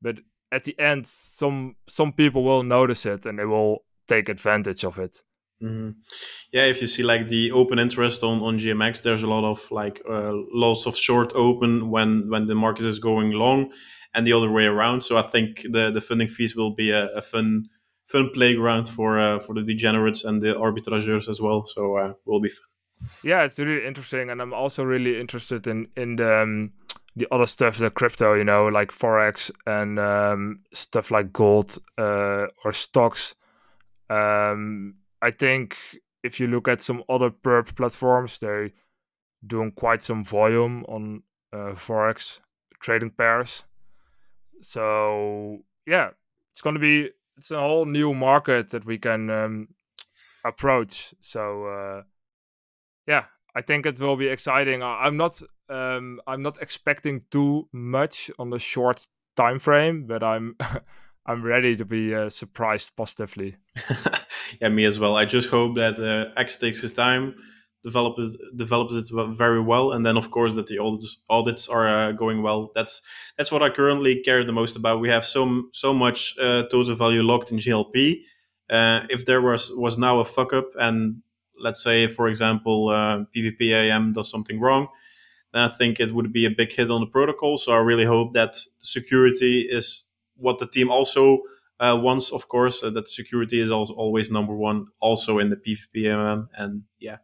but 0.00 0.20
at 0.52 0.64
the 0.64 0.78
end, 0.78 1.06
some 1.06 1.76
some 1.88 2.12
people 2.12 2.42
will 2.44 2.62
notice 2.62 3.06
it 3.06 3.26
and 3.26 3.38
they 3.38 3.44
will 3.44 3.84
take 4.06 4.28
advantage 4.28 4.84
of 4.84 4.98
it. 4.98 5.22
Hmm 5.60 5.90
Yeah, 6.52 6.64
if 6.64 6.80
you 6.80 6.86
see 6.86 7.02
like 7.02 7.28
the 7.28 7.52
open 7.52 7.78
interest 7.78 8.22
on, 8.22 8.40
on 8.42 8.58
GMX, 8.58 9.02
there's 9.02 9.22
a 9.22 9.26
lot 9.26 9.44
of 9.44 9.70
like 9.70 10.00
uh, 10.08 10.32
lots 10.52 10.86
of 10.86 10.96
short 10.96 11.32
open 11.34 11.90
when 11.90 12.28
when 12.30 12.46
the 12.46 12.54
market 12.54 12.84
is 12.86 12.98
going 12.98 13.30
long, 13.32 13.72
and 14.14 14.26
the 14.26 14.32
other 14.32 14.50
way 14.50 14.64
around. 14.64 15.02
So 15.02 15.16
I 15.16 15.22
think 15.22 15.62
the 15.70 15.90
the 15.90 16.00
funding 16.00 16.28
fees 16.28 16.56
will 16.56 16.74
be 16.74 16.90
a, 16.90 17.06
a 17.14 17.22
fun 17.22 17.68
fun 18.06 18.30
playground 18.34 18.88
for 18.88 19.18
uh, 19.20 19.38
for 19.38 19.54
the 19.54 19.62
degenerates 19.62 20.24
and 20.24 20.40
the 20.42 20.54
arbitrageurs 20.54 21.28
as 21.28 21.40
well. 21.40 21.64
So 21.66 21.96
uh, 21.96 22.12
will 22.24 22.40
be 22.40 22.48
fun. 22.48 22.66
yeah 23.22 23.42
it's 23.46 23.58
really 23.58 23.86
interesting 23.86 24.30
and 24.30 24.40
i'm 24.42 24.52
also 24.52 24.84
really 24.84 25.18
interested 25.20 25.66
in 25.66 25.86
in 25.96 26.16
the 26.16 26.42
um, 26.42 26.72
the 27.16 27.26
other 27.30 27.46
stuff 27.46 27.78
the 27.78 27.90
crypto 27.90 28.34
you 28.34 28.44
know 28.44 28.68
like 28.68 28.92
forex 28.92 29.50
and 29.66 29.98
um, 29.98 30.60
stuff 30.72 31.10
like 31.10 31.32
gold 31.32 31.78
uh, 31.98 32.46
or 32.64 32.72
stocks 32.72 33.34
um, 34.08 34.94
i 35.22 35.30
think 35.30 35.76
if 36.22 36.38
you 36.40 36.46
look 36.46 36.68
at 36.68 36.80
some 36.80 37.02
other 37.08 37.30
perp 37.30 37.74
platforms 37.76 38.38
they're 38.38 38.70
doing 39.46 39.70
quite 39.72 40.02
some 40.02 40.24
volume 40.24 40.84
on 40.88 41.22
uh, 41.52 41.72
forex 41.72 42.40
trading 42.80 43.10
pairs 43.10 43.64
so 44.60 45.58
yeah 45.86 46.10
it's 46.52 46.60
going 46.60 46.74
to 46.74 46.80
be 46.80 47.10
it's 47.36 47.50
a 47.50 47.58
whole 47.58 47.86
new 47.86 48.12
market 48.12 48.70
that 48.70 48.84
we 48.84 48.98
can 48.98 49.30
um, 49.30 49.68
approach 50.44 51.14
so 51.20 51.64
uh, 51.64 52.02
yeah, 53.10 53.24
I 53.56 53.62
think 53.62 53.86
it 53.86 54.00
will 54.00 54.16
be 54.16 54.28
exciting. 54.28 54.82
I'm 54.82 55.16
not 55.16 55.42
um, 55.68 56.20
I'm 56.26 56.42
not 56.42 56.62
expecting 56.62 57.22
too 57.30 57.68
much 57.72 58.30
on 58.38 58.50
the 58.50 58.58
short 58.58 59.06
time 59.36 59.58
frame, 59.58 60.06
but 60.06 60.22
I'm 60.22 60.56
I'm 61.30 61.44
ready 61.44 61.76
to 61.76 61.84
be 61.84 62.12
uh, 62.12 62.28
surprised 62.28 62.96
positively. 62.96 63.56
yeah, 64.60 64.68
me 64.68 64.84
as 64.84 64.98
well. 64.98 65.14
I 65.14 65.24
just 65.24 65.48
hope 65.48 65.76
that 65.76 65.96
uh, 66.00 66.32
X 66.36 66.56
takes 66.56 66.80
his 66.82 66.92
time, 66.92 67.36
develop 67.84 68.18
it, 68.18 68.36
develops 68.56 68.94
it 68.94 69.14
very 69.36 69.60
well, 69.60 69.92
and 69.92 70.04
then 70.04 70.16
of 70.16 70.32
course 70.32 70.56
that 70.56 70.66
the 70.66 70.78
audits 70.78 71.22
audits 71.30 71.68
are 71.68 71.88
uh, 71.88 72.12
going 72.12 72.42
well. 72.42 72.72
That's 72.74 73.00
that's 73.36 73.52
what 73.52 73.62
I 73.62 73.70
currently 73.70 74.20
care 74.22 74.42
the 74.44 74.52
most 74.52 74.74
about. 74.74 75.00
We 75.00 75.08
have 75.08 75.24
so 75.24 75.68
so 75.72 75.94
much 75.94 76.36
uh, 76.40 76.64
total 76.64 76.96
value 76.96 77.22
locked 77.22 77.52
in 77.52 77.58
GLP. 77.58 78.22
Uh, 78.68 79.06
if 79.08 79.24
there 79.24 79.40
was 79.40 79.70
was 79.76 79.96
now 79.96 80.18
a 80.18 80.24
fuck 80.24 80.52
up, 80.52 80.70
and 80.80 81.22
let's 81.56 81.80
say 81.80 82.08
for 82.08 82.26
example 82.26 82.88
uh, 82.88 83.24
PvP 83.32 83.70
AMM 83.70 84.14
does 84.14 84.28
something 84.28 84.58
wrong, 84.58 84.88
then 85.52 85.62
I 85.62 85.68
think 85.68 86.00
it 86.00 86.12
would 86.12 86.32
be 86.32 86.44
a 86.44 86.50
big 86.50 86.72
hit 86.72 86.90
on 86.90 87.00
the 87.00 87.06
protocol. 87.06 87.56
So 87.56 87.70
I 87.70 87.78
really 87.78 88.04
hope 88.04 88.34
that 88.34 88.54
the 88.54 88.86
security 88.86 89.60
is 89.60 90.09
what 90.40 90.58
the 90.58 90.66
team 90.66 90.90
also 90.90 91.40
uh, 91.78 91.98
wants, 92.02 92.32
of 92.32 92.48
course, 92.48 92.82
uh, 92.82 92.90
that 92.90 93.08
security 93.08 93.60
is 93.60 93.70
also 93.70 93.94
always 93.94 94.30
number 94.30 94.54
one, 94.54 94.86
also 95.00 95.38
in 95.38 95.48
the 95.48 95.56
PvPMM. 95.56 96.48
And 96.56 96.82
yeah, 96.98 97.18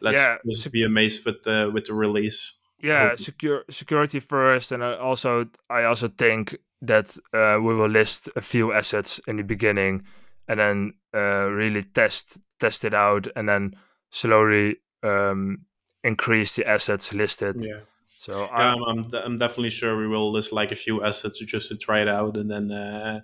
let's 0.00 0.14
Yeah, 0.16 0.36
just 0.50 0.70
be 0.72 0.84
amazed 0.84 1.24
with 1.24 1.42
the 1.44 1.70
with 1.72 1.84
the 1.86 1.94
release. 1.94 2.54
Yeah, 2.82 3.10
Hope- 3.10 3.18
secure 3.18 3.64
security 3.70 4.20
first, 4.20 4.72
and 4.72 4.82
I 4.84 4.96
also 4.96 5.46
I 5.70 5.84
also 5.84 6.08
think 6.08 6.56
that 6.82 7.16
uh, 7.32 7.58
we 7.62 7.74
will 7.74 7.88
list 7.90 8.28
a 8.36 8.40
few 8.40 8.72
assets 8.72 9.20
in 9.26 9.36
the 9.36 9.44
beginning, 9.44 10.02
and 10.48 10.60
then 10.60 10.94
uh, 11.14 11.48
really 11.50 11.82
test 11.84 12.40
test 12.60 12.84
it 12.84 12.94
out, 12.94 13.28
and 13.36 13.48
then 13.48 13.74
slowly 14.10 14.76
um, 15.02 15.58
increase 16.02 16.56
the 16.56 16.68
assets 16.68 17.14
listed. 17.14 17.56
Yeah, 17.64 17.80
So 18.24 18.32
I'm, 18.60 18.82
I'm, 18.82 18.82
I'm, 18.90 19.02
de- 19.12 19.24
I'm 19.26 19.36
definitely 19.44 19.70
sure 19.80 19.92
we 19.98 20.08
will 20.14 20.30
list 20.36 20.50
like 20.60 20.72
a 20.72 20.80
few 20.84 21.04
assets 21.08 21.38
just 21.54 21.68
to 21.70 21.76
try 21.76 21.98
it 22.04 22.08
out, 22.08 22.36
and 22.40 22.48
then 22.50 22.70
uh, 22.70 23.20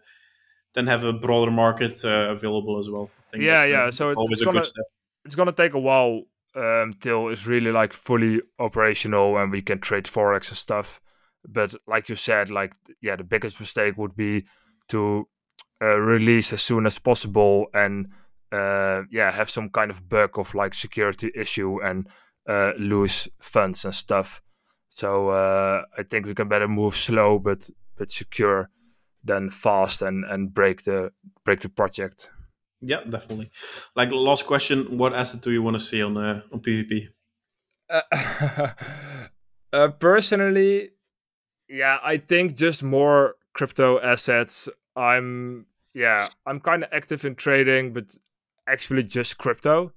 then 0.75 0.87
have 0.87 1.05
a 1.05 1.13
broader 1.13 1.51
market 1.65 2.05
uh, 2.05 2.29
available 2.37 2.79
as 2.79 2.89
well. 2.93 3.07
I 3.29 3.31
think 3.33 3.45
Yeah, 3.45 3.65
yeah, 3.65 3.91
so 3.91 4.11
it's 4.11 4.43
a 4.43 4.45
gonna- 4.45 4.59
good 4.61 4.67
step. 4.67 4.85
it's 5.25 5.37
gonna 5.37 5.53
take 5.63 5.75
a 5.75 5.79
while 5.89 6.15
um, 6.55 6.93
till 7.01 7.29
it's 7.33 7.47
really 7.47 7.73
like 7.81 7.93
fully 7.93 8.41
operational 8.59 9.39
and 9.39 9.53
we 9.53 9.63
can 9.63 9.79
trade 9.79 10.05
forex 10.05 10.49
and 10.51 10.59
stuff. 10.59 11.01
But 11.49 11.75
like 11.87 12.09
you 12.11 12.17
said, 12.17 12.51
like 12.51 12.73
yeah, 13.01 13.17
the 13.17 13.25
biggest 13.25 13.61
mistake 13.61 13.97
would 13.97 14.15
be 14.17 14.45
to 14.89 15.27
uh, 15.83 15.99
release 15.99 16.53
as 16.53 16.63
soon 16.63 16.87
as 16.87 16.99
possible 16.99 17.67
and 17.73 18.09
uh, 18.53 19.03
yeah, 19.11 19.31
have 19.33 19.49
some 19.49 19.69
kind 19.71 19.91
of 19.91 20.09
bug 20.09 20.39
of 20.39 20.55
like 20.55 20.75
security 20.75 21.31
issue 21.35 21.81
and 21.83 22.07
uh, 22.49 22.73
lose 22.79 23.29
funds 23.39 23.85
and 23.85 23.95
stuff. 23.95 24.43
So 24.91 25.31
uh, 25.31 25.85
I 25.97 26.03
think 26.03 26.27
we 26.27 26.35
can 26.35 26.49
better 26.49 26.69
move 26.69 26.95
slow 26.95 27.39
but 27.39 27.71
but 27.97 28.11
secure 28.11 28.71
than 29.25 29.49
fast 29.51 30.03
and 30.03 30.25
and 30.25 30.53
break 30.53 30.83
the 30.83 31.13
break 31.45 31.61
the 31.61 31.69
project. 31.69 32.31
Yeah, 32.83 33.05
definitely. 33.05 33.51
Like 33.95 34.11
last 34.11 34.47
question, 34.47 34.99
what 34.99 35.15
asset 35.15 35.43
do 35.43 35.53
you 35.53 35.63
want 35.63 35.77
to 35.77 35.81
see 35.81 36.03
on 36.03 36.17
uh, 36.17 36.43
on 36.53 36.61
PvP? 36.61 37.09
Uh, 37.89 38.03
uh, 39.73 39.89
personally, 39.89 40.91
yeah, 41.69 41.99
I 42.03 42.17
think 42.17 42.57
just 42.57 42.83
more 42.83 43.37
crypto 43.55 44.01
assets. 44.01 44.69
I'm 44.97 45.67
yeah, 45.95 46.29
I'm 46.47 46.59
kind 46.61 46.83
of 46.83 46.91
active 46.93 47.25
in 47.25 47.37
trading, 47.37 47.93
but 47.93 48.17
actually 48.67 49.05
just 49.05 49.39
crypto. 49.39 49.93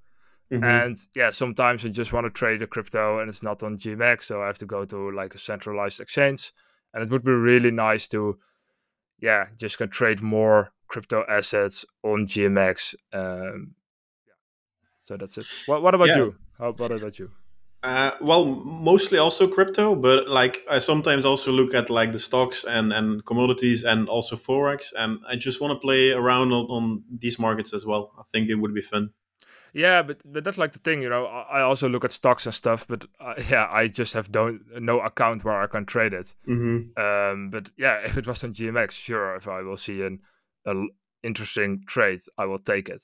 Mhm. 0.54 0.64
And 0.64 0.98
yeah, 1.16 1.32
sometimes 1.32 1.84
I 1.84 1.90
just 1.90 2.14
want 2.14 2.26
to 2.26 2.30
trade 2.30 2.62
a 2.62 2.68
crypto 2.68 3.20
and 3.20 3.28
it's 3.30 3.44
not 3.44 3.64
on 3.64 3.78
GMX, 3.78 4.24
so 4.24 4.44
I 4.44 4.48
have 4.48 4.60
to 4.60 4.66
go 4.66 4.86
to 4.86 5.12
like 5.12 5.34
a 5.34 5.40
centralized 5.40 6.00
exchange. 6.00 6.52
And 6.94 7.04
it 7.04 7.10
would 7.10 7.24
be 7.24 7.32
really 7.32 7.72
nice 7.72 8.08
to 8.10 8.38
yeah, 9.20 9.48
just 9.58 9.78
can 9.78 9.90
trade 9.90 10.22
more 10.22 10.74
crypto 10.88 11.24
assets 11.30 11.86
on 12.04 12.26
GMX. 12.26 12.94
Um, 13.14 13.74
yeah. 14.28 14.34
So 15.02 15.18
that's 15.18 15.38
it. 15.38 15.46
What, 15.66 15.82
what 15.82 15.96
about 15.96 16.10
yeah. 16.10 16.18
you? 16.18 16.36
How 16.60 16.74
what 16.74 16.92
about 16.92 17.18
you? 17.18 17.32
Uh, 17.82 18.12
well, 18.22 18.46
mostly 18.46 19.18
also 19.18 19.48
crypto, 19.48 19.96
but 19.96 20.30
like 20.30 20.62
I 20.70 20.80
sometimes 20.80 21.26
also 21.26 21.52
look 21.52 21.74
at 21.74 21.90
like 21.90 22.12
the 22.12 22.20
stocks 22.20 22.64
and, 22.64 22.94
and 22.94 23.26
commodities 23.26 23.84
and 23.84 24.08
also 24.08 24.36
forex, 24.38 24.94
and 24.98 25.20
I 25.28 25.36
just 25.36 25.60
want 25.60 25.74
to 25.74 25.80
play 25.80 26.12
around 26.12 26.54
on, 26.54 26.66
on 26.68 27.04
these 27.10 27.40
markets 27.40 27.74
as 27.74 27.86
well. 27.86 28.14
I 28.18 28.24
think 28.32 28.50
it 28.50 28.56
would 28.56 28.74
be 28.74 28.82
fun. 28.82 29.10
Yeah, 29.74 30.03
but 30.03 30.22
but 30.24 30.44
that's 30.44 30.60
like 30.60 30.74
the 30.74 30.80
thing, 30.80 31.01
you 31.01 31.10
know. 31.10 31.25
I 31.25 31.62
also 31.62 31.89
look 31.89 32.06
at 32.06 32.12
stocks 32.12 32.46
and 32.46 32.53
stuff, 32.53 32.88
but 32.88 33.06
uh, 33.20 33.34
yeah, 33.50 33.68
I 33.70 33.88
just 33.88 34.13
have 34.13 34.32
don't 34.32 34.62
no 34.80 35.00
account 35.00 35.44
where 35.44 35.60
I 35.62 35.68
can 35.68 35.86
trade 35.86 36.13
it. 36.13 36.36
Mm-hmm. 36.48 37.01
Um, 37.01 37.50
but 37.50 37.72
yeah, 37.75 38.00
if 38.06 38.18
it 38.18 38.27
was 38.27 38.44
on 38.44 38.53
GMX, 38.53 38.92
sure, 38.92 39.36
if 39.36 39.48
I 39.48 39.62
will 39.62 39.77
see 39.77 40.03
an, 40.03 40.20
an 40.65 40.89
interesting 41.24 41.84
trade, 41.88 42.20
I 42.38 42.46
will 42.46 42.60
take 42.60 42.88
it. 42.88 43.03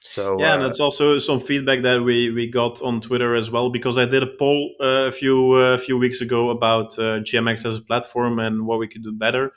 So 0.00 0.40
yeah, 0.40 0.52
uh, 0.52 0.54
and 0.54 0.64
that's 0.64 0.80
also 0.80 1.18
some 1.18 1.40
feedback 1.40 1.82
that 1.82 2.02
we 2.02 2.30
we 2.30 2.46
got 2.46 2.80
on 2.80 3.00
Twitter 3.02 3.34
as 3.34 3.50
well 3.50 3.68
because 3.70 3.98
I 3.98 4.06
did 4.06 4.22
a 4.22 4.28
poll 4.38 4.74
uh, 4.80 5.08
a 5.08 5.12
few 5.12 5.52
uh, 5.52 5.74
a 5.74 5.78
few 5.78 5.98
weeks 5.98 6.22
ago 6.22 6.48
about 6.48 6.98
uh, 6.98 7.20
GMX 7.20 7.66
as 7.66 7.76
a 7.76 7.82
platform 7.82 8.38
and 8.38 8.66
what 8.66 8.78
we 8.78 8.88
could 8.88 9.02
do 9.02 9.12
better. 9.12 9.52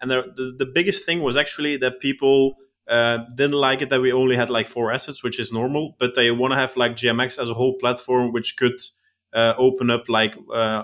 And 0.00 0.10
the 0.10 0.22
the, 0.34 0.64
the 0.64 0.72
biggest 0.72 1.04
thing 1.04 1.20
was 1.22 1.36
actually 1.36 1.76
that 1.78 2.00
people 2.00 2.56
uh, 2.90 3.18
didn't 3.36 3.52
like 3.52 3.82
it 3.82 3.90
that 3.90 4.00
we 4.00 4.12
only 4.12 4.36
had 4.36 4.50
like 4.50 4.68
four 4.68 4.92
assets, 4.92 5.22
which 5.22 5.38
is 5.38 5.52
normal, 5.52 5.96
but 5.98 6.14
they 6.14 6.30
want 6.30 6.52
to 6.52 6.58
have 6.58 6.76
like 6.76 6.92
GMX 6.92 7.40
as 7.40 7.48
a 7.48 7.54
whole 7.54 7.78
platform, 7.78 8.32
which 8.32 8.56
could 8.56 8.80
uh, 9.32 9.54
open 9.56 9.90
up 9.90 10.08
like 10.08 10.36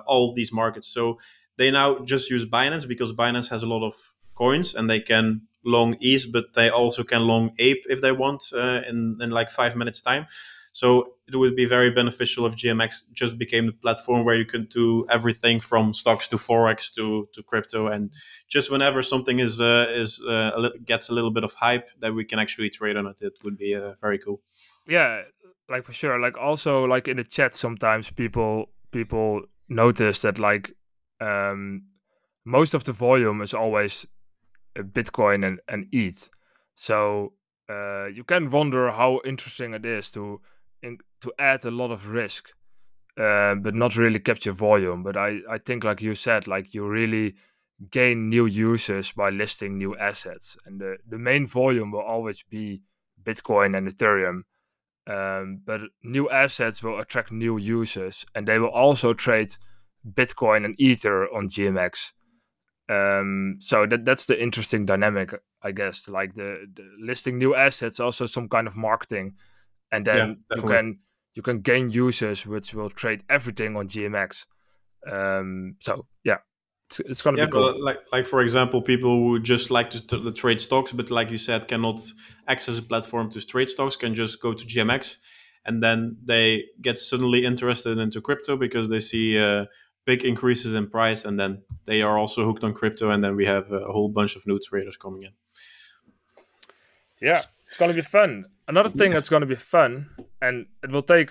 all 0.07 0.33
these 0.33 0.53
markets. 0.53 0.89
So 0.89 1.19
they 1.57 1.71
now 1.71 1.99
just 2.05 2.31
use 2.31 2.47
Binance 2.47 2.87
because 2.87 3.13
Binance 3.13 3.49
has 3.51 3.63
a 3.63 3.67
lot 3.67 3.85
of 3.85 3.95
coins 4.35 4.75
and 4.75 4.89
they 4.89 5.01
can 5.01 5.43
long 5.65 5.97
ETH, 6.01 6.31
but 6.31 6.55
they 6.55 6.71
also 6.71 7.03
can 7.03 7.23
long 7.23 7.53
ape 7.59 7.85
if 7.89 8.01
they 8.01 8.13
want 8.13 8.45
uh, 8.55 8.83
in 8.89 9.19
in 9.21 9.31
like 9.31 9.51
five 9.51 9.75
minutes 9.75 10.01
time. 10.01 10.27
So 10.77 11.15
it 11.27 11.35
would 11.35 11.57
be 11.57 11.65
very 11.65 11.91
beneficial 11.91 12.45
if 12.45 12.55
GMX 12.55 13.11
just 13.11 13.39
became 13.39 13.65
the 13.65 13.73
platform 13.73 14.27
where 14.27 14.35
you 14.35 14.45
can 14.45 14.67
do 14.67 15.07
everything 15.09 15.59
from 15.59 15.95
stocks 15.95 16.29
to 16.29 16.37
forex 16.37 16.93
to 16.97 17.27
to 17.33 17.43
crypto, 17.43 17.87
and 17.87 18.13
just 18.47 18.71
whenever 18.71 19.03
something 19.03 19.39
is 19.39 19.59
uh, 19.59 19.87
is 19.89 20.23
uh, 20.29 20.69
gets 20.85 21.09
a 21.09 21.15
little 21.15 21.31
bit 21.31 21.45
of 21.45 21.55
hype, 21.55 21.89
that 22.01 22.13
we 22.13 22.27
can 22.27 22.39
actually 22.39 22.69
trade 22.69 22.99
on 22.99 23.07
it. 23.07 23.23
It 23.23 23.33
would 23.43 23.57
be 23.57 23.75
uh, 23.75 23.95
very 24.03 24.19
cool. 24.19 24.43
Yeah, 24.87 25.23
like 25.67 25.85
for 25.87 25.95
sure. 25.95 26.21
Like 26.21 26.37
also 26.37 26.85
like 26.85 27.09
in 27.09 27.17
the 27.17 27.25
chat, 27.25 27.57
sometimes 27.57 28.11
people 28.11 28.69
people 28.91 29.45
notice 29.71 30.21
that 30.21 30.39
like 30.39 30.75
um, 31.23 31.85
most 32.45 32.75
of 32.75 32.85
the 32.85 32.93
volume 32.93 33.41
is 33.41 33.55
always 33.55 34.07
Bitcoin 34.77 35.43
and, 35.47 35.59
and 35.69 35.87
ETH. 35.91 36.29
So 36.75 37.33
uh, 37.67 38.09
you 38.13 38.25
can 38.25 38.51
wonder 38.51 38.91
how 38.91 39.23
interesting 39.25 39.73
it 39.73 39.87
is 39.87 40.13
to 40.13 40.43
to 41.21 41.33
add 41.39 41.65
a 41.65 41.71
lot 41.71 41.91
of 41.91 42.11
risk, 42.11 42.51
uh, 43.19 43.55
but 43.55 43.75
not 43.75 43.97
really 43.97 44.21
capture 44.21 44.53
volume. 44.53 45.03
But 45.03 45.17
I, 45.17 45.41
I 45.51 45.59
think, 45.59 45.85
like 45.85 46.03
you 46.03 46.15
said, 46.15 46.47
like 46.47 46.75
you 46.75 46.87
really 46.87 47.35
gain 47.91 48.29
new 48.29 48.47
users 48.47 49.13
by 49.13 49.31
listing 49.31 49.79
new 49.79 49.97
assets, 49.97 50.57
and 50.67 50.81
the, 50.81 50.97
the 51.07 51.19
main 51.19 51.47
volume 51.47 51.91
will 51.91 52.09
always 52.15 52.43
be 52.43 52.83
Bitcoin 53.23 53.77
and 53.77 53.89
Ethereum. 53.89 54.43
Um, 55.09 55.61
but 55.65 55.83
new 56.03 56.29
assets 56.31 56.83
will 56.83 56.99
attract 56.99 57.31
new 57.31 57.59
users, 57.59 58.25
and 58.35 58.47
they 58.47 58.59
will 58.59 58.71
also 58.71 59.15
trade 59.15 59.51
Bitcoin 60.15 60.65
and 60.65 60.75
Ether 60.81 61.33
on 61.33 61.49
GMX. 61.49 62.13
Um, 62.89 63.57
so 63.61 63.87
that 63.87 64.05
that's 64.05 64.27
the 64.27 64.41
interesting 64.41 64.87
dynamic, 64.87 65.35
I 65.63 65.73
guess. 65.73 66.09
Like 66.09 66.35
the, 66.35 66.67
the 66.73 66.89
listing 67.01 67.39
new 67.39 67.55
assets, 67.55 68.01
also 68.01 68.27
some 68.27 68.49
kind 68.49 68.67
of 68.67 68.77
marketing, 68.77 69.35
and 69.93 70.05
then 70.05 70.43
yeah, 70.51 70.57
you 70.57 70.63
can 70.63 70.99
you 71.35 71.43
can 71.43 71.61
gain 71.61 71.89
users 71.91 72.47
which 72.47 72.75
will 72.75 72.91
trade 72.91 73.23
everything 73.29 73.77
on 73.77 73.89
GMX. 73.89 74.47
Um, 75.11 75.77
so 75.81 76.07
yeah, 76.25 76.39
it's, 76.89 77.01
it's 77.01 77.23
gonna 77.23 77.39
yeah, 77.39 77.47
be 77.47 77.53
cool. 77.53 77.85
Like 77.85 77.99
like 78.13 78.27
for 78.27 78.41
example, 78.41 78.83
people 78.83 79.11
who 79.11 79.41
just 79.41 79.71
like 79.71 79.91
to, 79.91 80.07
to 80.07 80.33
trade 80.33 80.61
stocks, 80.61 80.93
but 80.93 81.11
like 81.11 81.31
you 81.31 81.39
said, 81.39 81.69
cannot 81.69 82.01
access 82.49 82.79
a 82.79 82.83
platform 82.83 83.31
to 83.31 83.45
trade 83.45 83.69
stocks, 83.69 83.97
can 83.97 84.15
just 84.15 84.41
go 84.41 84.53
to 84.53 84.67
GMX, 84.67 85.19
and 85.65 85.83
then 85.83 86.17
they 86.25 86.65
get 86.81 86.99
suddenly 86.99 87.45
interested 87.45 87.99
into 87.99 88.21
crypto 88.21 88.57
because 88.57 88.89
they 88.89 89.01
see. 89.01 89.39
Uh, 89.39 89.67
big 90.07 90.25
increases 90.25 90.75
in 90.75 90.89
price, 90.89 91.25
and 91.25 91.39
then 91.39 91.63
they 91.85 92.01
are 92.01 92.17
also 92.17 92.47
hooked 92.47 92.65
on 92.65 92.73
crypto, 92.73 93.11
and 93.11 93.23
then 93.23 93.37
we 93.37 93.45
have 93.45 93.71
a 93.71 93.93
whole 93.93 94.09
bunch 94.09 94.37
of 94.37 94.47
new 94.47 94.59
traders 94.59 94.97
coming 94.97 95.25
in. 95.25 95.33
Yeah, 97.21 97.43
it's 97.67 97.77
gonna 97.77 97.93
be 97.93 98.01
fun. 98.01 98.47
Another 98.69 98.89
thing 98.89 99.13
that's 99.13 99.29
gonna 99.29 99.47
be 99.47 99.55
fun, 99.55 100.11
and 100.43 100.67
it 100.83 100.91
will 100.91 101.03
take 101.03 101.31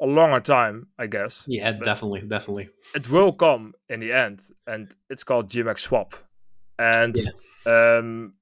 a 0.00 0.06
longer 0.06 0.40
time, 0.40 0.88
I 0.98 1.06
guess. 1.06 1.44
Yeah, 1.48 1.72
definitely, 1.72 2.22
definitely. 2.22 2.68
It 2.94 3.08
will 3.10 3.32
come 3.32 3.74
in 3.88 4.00
the 4.00 4.12
end, 4.12 4.42
and 4.66 4.94
it's 5.10 5.24
called 5.24 5.50
GMX 5.50 5.80
Swap. 5.80 6.14
And 6.78 7.16
yeah. 7.66 7.98
um, 7.98 8.34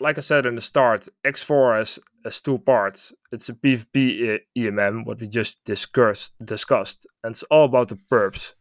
like 0.00 0.18
I 0.18 0.20
said 0.20 0.46
in 0.46 0.54
the 0.54 0.60
start, 0.60 1.08
X4 1.24 1.78
has, 1.78 1.98
has 2.24 2.40
two 2.40 2.58
parts. 2.58 3.12
It's 3.30 3.48
a 3.48 3.54
PvP 3.54 4.40
AMM, 4.56 5.04
what 5.06 5.20
we 5.20 5.26
just 5.26 5.64
discussed, 5.64 6.34
discussed, 6.44 7.06
and 7.22 7.32
it's 7.32 7.42
all 7.44 7.64
about 7.64 7.88
the 7.88 7.96
perps. 7.96 8.54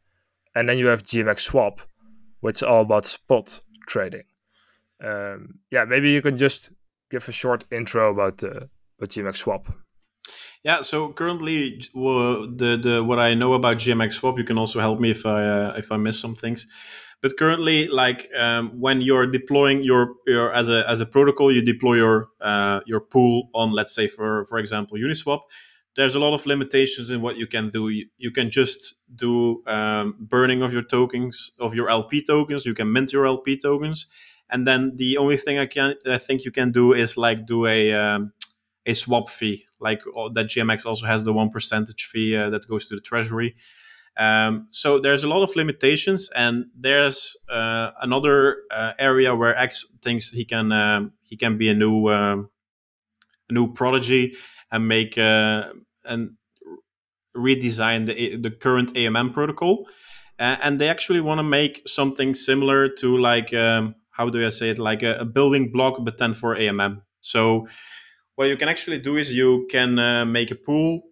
And 0.55 0.67
then 0.67 0.77
you 0.77 0.87
have 0.87 1.03
GMX 1.03 1.41
Swap, 1.41 1.81
which 2.41 2.57
is 2.57 2.63
all 2.63 2.81
about 2.81 3.05
spot 3.05 3.61
trading. 3.87 4.23
Um, 5.03 5.59
yeah, 5.71 5.85
maybe 5.85 6.11
you 6.11 6.21
can 6.21 6.37
just 6.37 6.71
give 7.09 7.27
a 7.27 7.31
short 7.31 7.65
intro 7.71 8.11
about 8.11 8.43
uh, 8.43 8.65
about 9.01 9.09
GMX 9.09 9.37
Swap. 9.37 9.67
Yeah, 10.63 10.81
so 10.81 11.11
currently, 11.11 11.81
the 11.93 12.79
the 12.81 13.03
what 13.03 13.19
I 13.19 13.33
know 13.33 13.53
about 13.53 13.77
GMX 13.77 14.13
Swap, 14.13 14.37
you 14.37 14.43
can 14.43 14.57
also 14.57 14.79
help 14.79 14.99
me 14.99 15.09
if 15.11 15.25
I 15.25 15.43
uh, 15.43 15.73
if 15.77 15.91
I 15.91 15.97
miss 15.97 16.19
some 16.19 16.35
things. 16.35 16.67
But 17.21 17.37
currently, 17.37 17.87
like 17.87 18.29
um, 18.37 18.79
when 18.79 19.01
you're 19.01 19.25
deploying 19.25 19.83
your 19.83 20.13
your 20.27 20.53
as 20.53 20.69
a 20.69 20.87
as 20.87 21.01
a 21.01 21.05
protocol, 21.05 21.51
you 21.51 21.65
deploy 21.65 21.95
your 21.95 22.27
uh, 22.41 22.81
your 22.85 22.99
pool 22.99 23.49
on, 23.53 23.71
let's 23.71 23.93
say 23.93 24.07
for 24.07 24.45
for 24.45 24.59
example, 24.59 24.97
Uniswap 24.97 25.41
there's 25.95 26.15
a 26.15 26.19
lot 26.19 26.33
of 26.33 26.45
limitations 26.45 27.09
in 27.09 27.21
what 27.21 27.35
you 27.35 27.45
can 27.45 27.69
do. 27.69 27.89
You, 27.89 28.05
you 28.17 28.31
can 28.31 28.49
just 28.49 28.95
do 29.13 29.61
um, 29.67 30.15
burning 30.19 30.61
of 30.61 30.71
your 30.71 30.83
tokens, 30.83 31.51
of 31.59 31.75
your 31.75 31.89
LP 31.89 32.23
tokens. 32.23 32.65
You 32.65 32.73
can 32.73 32.91
mint 32.91 33.11
your 33.11 33.27
LP 33.27 33.57
tokens, 33.57 34.07
and 34.49 34.65
then 34.65 34.93
the 34.95 35.17
only 35.17 35.37
thing 35.37 35.59
I 35.59 35.65
can 35.65 35.95
I 36.05 36.17
think 36.17 36.45
you 36.45 36.51
can 36.51 36.71
do 36.71 36.93
is 36.93 37.17
like 37.17 37.45
do 37.45 37.65
a 37.65 37.93
um, 37.93 38.31
a 38.85 38.93
swap 38.93 39.29
fee, 39.29 39.65
like 39.79 40.01
uh, 40.17 40.29
that 40.29 40.47
GMX 40.47 40.85
also 40.85 41.05
has 41.05 41.23
the 41.23 41.33
one 41.33 41.49
percentage 41.49 42.05
fee 42.05 42.35
uh, 42.35 42.49
that 42.49 42.67
goes 42.67 42.87
to 42.87 42.95
the 42.95 43.01
treasury. 43.01 43.55
Um, 44.17 44.67
so 44.69 44.99
there's 44.99 45.23
a 45.23 45.29
lot 45.29 45.43
of 45.43 45.55
limitations, 45.55 46.29
and 46.35 46.65
there's 46.77 47.35
uh, 47.49 47.91
another 48.01 48.57
uh, 48.71 48.93
area 48.99 49.35
where 49.35 49.55
X 49.55 49.85
thinks 50.01 50.31
he 50.31 50.45
can 50.45 50.71
um, 50.71 51.13
he 51.21 51.37
can 51.37 51.57
be 51.57 51.69
a 51.69 51.73
new 51.73 52.09
um, 52.09 52.49
a 53.49 53.53
new 53.53 53.71
prodigy 53.71 54.35
and 54.71 54.87
make 54.87 55.17
uh, 55.17 55.69
and 56.05 56.31
redesign 57.35 58.05
the 58.05 58.35
the 58.35 58.51
current 58.51 58.93
AMM 58.93 59.33
protocol. 59.33 59.87
And 60.39 60.81
they 60.81 60.89
actually 60.89 61.21
want 61.21 61.37
to 61.37 61.43
make 61.43 61.87
something 61.87 62.33
similar 62.33 62.89
to 62.89 63.15
like 63.15 63.53
um, 63.53 63.93
how 64.09 64.27
do 64.29 64.45
I 64.45 64.49
say 64.49 64.69
it 64.69 64.79
like 64.79 65.03
a, 65.03 65.17
a, 65.17 65.25
building 65.25 65.71
block, 65.71 65.97
but 66.01 66.17
then 66.17 66.33
for 66.33 66.55
AMM. 66.55 67.01
So 67.21 67.67
what 68.35 68.47
you 68.47 68.57
can 68.57 68.69
actually 68.69 68.99
do 68.99 69.17
is 69.17 69.33
you 69.33 69.67
can 69.69 69.99
uh, 69.99 70.25
make 70.25 70.51
a 70.51 70.55
pool 70.55 71.03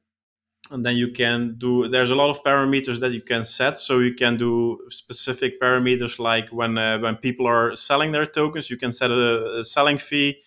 and 0.72 0.86
then 0.86 0.96
you 0.96 1.12
can 1.12 1.56
do 1.58 1.88
there's 1.88 2.12
a 2.12 2.16
lot 2.16 2.30
of 2.30 2.44
parameters 2.44 3.00
that 3.00 3.12
you 3.12 3.22
can 3.22 3.44
set. 3.44 3.78
So 3.78 4.00
you 4.00 4.14
can 4.14 4.38
do 4.38 4.80
specific 4.90 5.60
parameters 5.60 6.20
like 6.20 6.50
when 6.50 6.78
uh, 6.78 7.00
when 7.00 7.16
people 7.16 7.48
are 7.48 7.76
selling 7.76 8.12
their 8.12 8.26
tokens 8.26 8.70
you 8.70 8.78
can 8.78 8.92
set 8.92 9.12
a, 9.12 9.60
a 9.60 9.64
selling 9.64 9.98
fee. 9.98 10.42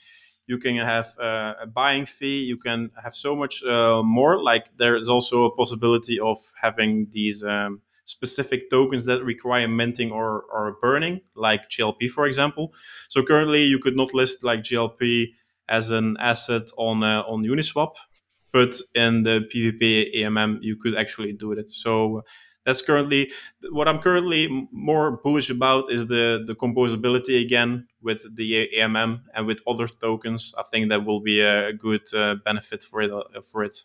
You 0.47 0.59
can 0.59 0.77
have 0.77 1.09
uh, 1.21 1.55
a 1.63 1.67
buying 1.67 2.05
fee. 2.05 2.45
You 2.45 2.57
can 2.57 2.91
have 3.03 3.15
so 3.15 3.37
much 3.37 3.63
uh, 3.65 4.03
more. 4.03 4.43
Like 4.43 4.77
there 4.77 4.97
is 4.97 5.09
also 5.09 5.45
a 5.45 5.57
possibility 5.57 6.19
of 6.19 6.39
having 6.61 7.09
these 7.11 7.45
um, 7.45 7.81
specific 8.05 8.69
tokens 8.69 9.05
that 9.07 9.23
require 9.23 9.69
minting 9.69 10.11
or, 10.11 10.43
or 10.53 10.77
burning 10.81 11.21
like 11.35 11.71
glp 11.71 12.09
for 12.11 12.27
example. 12.27 12.73
So 13.09 13.23
currently 13.23 13.63
you 13.63 13.79
could 13.79 13.97
not 13.97 14.13
list 14.15 14.43
like 14.43 14.61
glp 14.61 15.33
as 15.69 15.91
an 15.91 16.17
asset 16.19 16.71
on 16.77 17.03
uh, 17.03 17.23
on 17.23 17.43
uniswap 17.45 17.95
but 18.53 18.77
in 18.95 19.23
the 19.23 19.41
pvp 19.53 20.15
amm 20.17 20.59
you 20.61 20.77
could 20.77 20.95
actually 20.95 21.33
do 21.33 21.53
it 21.53 21.71
so 21.71 22.23
that's 22.65 22.83
currently 22.83 23.33
what 23.71 23.89
I'm 23.89 23.99
currently 23.99 24.69
more 24.71 25.19
bullish 25.23 25.51
about 25.51 25.91
is 25.91 26.07
the 26.07 26.45
the 26.47 26.55
composability 26.55 27.43
again 27.45 27.89
with 28.01 28.25
the 28.37 28.69
AMM 28.77 29.23
and 29.35 29.47
with 29.47 29.61
other 29.67 29.89
tokens. 29.89 30.55
I 30.57 30.63
think 30.71 30.89
that 30.91 31.05
will 31.05 31.21
be 31.21 31.41
a 31.41 31.73
good 31.73 32.03
uh, 32.15 32.37
benefit 32.45 32.83
for 32.85 33.03
it 33.03 33.11
uh, 33.11 33.41
for 33.41 33.65
it. 33.65 33.85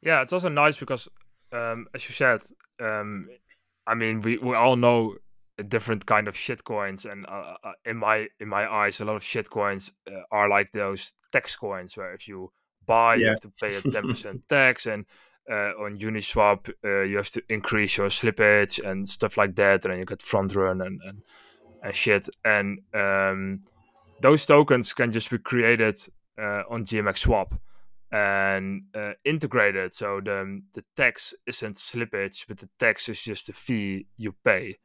Yeah, 0.00 0.22
it's 0.22 0.32
also 0.32 0.48
nice 0.48 0.76
because, 0.76 1.08
um, 1.52 1.88
as 1.92 2.08
you 2.08 2.12
said, 2.12 2.40
um, 2.80 3.28
I 3.86 3.94
mean, 3.94 4.20
we, 4.20 4.38
we 4.38 4.54
all 4.54 4.76
know 4.76 5.16
different 5.64 6.06
kind 6.06 6.28
of 6.28 6.36
shit 6.36 6.64
coins, 6.64 7.04
and 7.04 7.26
uh, 7.26 7.54
uh, 7.64 7.72
in 7.84 7.96
my 7.96 8.28
in 8.40 8.48
my 8.48 8.70
eyes, 8.70 9.00
a 9.00 9.04
lot 9.04 9.16
of 9.16 9.22
shit 9.22 9.50
coins 9.50 9.92
uh, 10.06 10.20
are 10.30 10.48
like 10.48 10.72
those 10.72 11.14
tax 11.32 11.56
coins, 11.56 11.96
where 11.96 12.12
if 12.12 12.28
you 12.28 12.52
buy, 12.86 13.14
yeah. 13.14 13.20
you 13.20 13.28
have 13.30 13.40
to 13.40 13.52
pay 13.60 13.74
a 13.74 13.82
ten 13.82 14.08
percent 14.08 14.48
tax, 14.48 14.86
and 14.86 15.04
uh, 15.50 15.72
on 15.80 15.98
Uniswap, 15.98 16.70
uh, 16.84 17.02
you 17.02 17.16
have 17.16 17.30
to 17.30 17.42
increase 17.48 17.96
your 17.96 18.08
slippage 18.08 18.82
and 18.84 19.08
stuff 19.08 19.36
like 19.36 19.54
that, 19.56 19.84
and 19.84 19.92
then 19.92 19.98
you 19.98 20.04
get 20.04 20.22
front 20.22 20.54
run 20.54 20.80
and 20.80 21.00
and, 21.04 21.22
and 21.82 21.94
shit. 21.94 22.28
And 22.44 22.80
um, 22.94 23.60
those 24.20 24.46
tokens 24.46 24.92
can 24.92 25.10
just 25.10 25.30
be 25.30 25.38
created 25.38 25.98
uh, 26.38 26.62
on 26.68 26.84
GMX 26.84 27.18
Swap 27.18 27.54
and 28.12 28.82
uh, 28.94 29.12
integrated. 29.24 29.92
So 29.92 30.20
the 30.20 30.62
the 30.74 30.82
tax 30.96 31.34
isn't 31.46 31.76
slippage, 31.76 32.46
but 32.46 32.58
the 32.58 32.68
tax 32.78 33.08
is 33.08 33.22
just 33.22 33.46
the 33.46 33.52
fee 33.52 34.06
you 34.16 34.34
pay. 34.44 34.76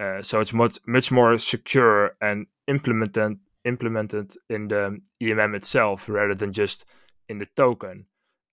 Uh, 0.00 0.22
so 0.22 0.40
it's 0.40 0.54
much 0.54 0.78
much 0.86 1.12
more 1.12 1.36
secure 1.38 2.16
and 2.22 2.46
implemented 2.66 3.38
implemented 3.66 4.32
in 4.48 4.68
the 4.68 4.98
AMM 5.22 5.54
itself 5.54 6.08
rather 6.08 6.34
than 6.34 6.52
just 6.52 6.86
in 7.28 7.38
the 7.38 7.46
token. 7.54 8.06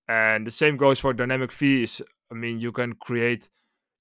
And 0.10 0.46
the 0.46 0.52
same 0.52 0.76
goes 0.76 1.00
for 1.00 1.14
dynamic 1.14 1.52
fees. 1.52 2.02
I 2.32 2.36
mean, 2.36 2.60
you 2.60 2.74
can 2.74 2.94
create 2.94 3.50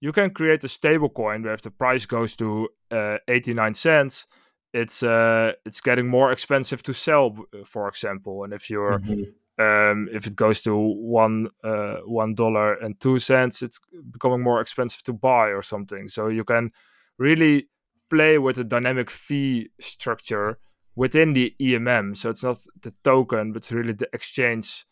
you 0.00 0.12
can 0.12 0.30
create 0.30 0.64
a 0.64 0.68
stable 0.68 1.08
coin 1.08 1.42
where 1.42 1.54
if 1.54 1.62
the 1.62 1.70
price 1.70 2.04
goes 2.04 2.36
to 2.36 2.68
uh, 2.90 3.18
89 3.28 3.74
cents, 3.74 4.26
it's 4.72 5.02
uh, 5.02 5.52
it's 5.64 5.80
getting 5.80 6.08
more 6.08 6.32
expensive 6.32 6.82
to 6.82 6.92
sell, 6.92 7.36
for 7.64 7.88
example. 7.88 8.42
And 8.42 8.52
if 8.52 8.68
you're 8.68 8.98
mm-hmm. 8.98 9.64
um, 9.64 10.08
if 10.12 10.26
it 10.26 10.34
goes 10.34 10.62
to 10.62 10.76
one 10.76 11.48
uh, 11.62 11.98
one 12.04 12.34
dollar 12.34 12.74
and 12.74 13.00
two 13.00 13.20
cents, 13.20 13.62
it's 13.62 13.80
becoming 14.10 14.42
more 14.42 14.60
expensive 14.60 15.02
to 15.04 15.12
buy 15.12 15.48
or 15.48 15.62
something. 15.62 16.08
So 16.08 16.28
you 16.28 16.42
can 16.42 16.72
really 17.18 17.68
play 18.10 18.38
with 18.38 18.56
the 18.56 18.64
dynamic 18.64 19.10
fee 19.10 19.70
structure 19.80 20.58
within 20.94 21.32
the 21.32 21.54
AMM. 21.60 22.16
So 22.16 22.30
it's 22.30 22.44
not 22.44 22.58
the 22.80 22.92
token, 23.02 23.52
but 23.52 23.58
it's 23.58 23.72
really 23.72 23.92
the 23.92 24.08
exchange 24.12 24.86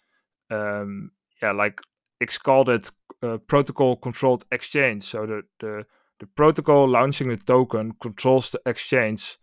um, 0.51 1.11
yeah, 1.43 1.53
like 1.53 1.81
it's 2.21 2.39
called 2.39 2.69
it 2.69 2.91
uh, 3.23 3.39
protocol 3.39 3.97
controlled 3.97 4.45
exchange. 4.51 5.03
So 5.03 5.27
the, 5.27 5.43
the 5.61 5.85
the 6.21 6.27
protocol 6.27 6.89
launching 6.89 7.29
the 7.29 7.37
token 7.37 7.93
controls 8.01 8.51
the 8.51 8.61
exchange, 8.67 9.37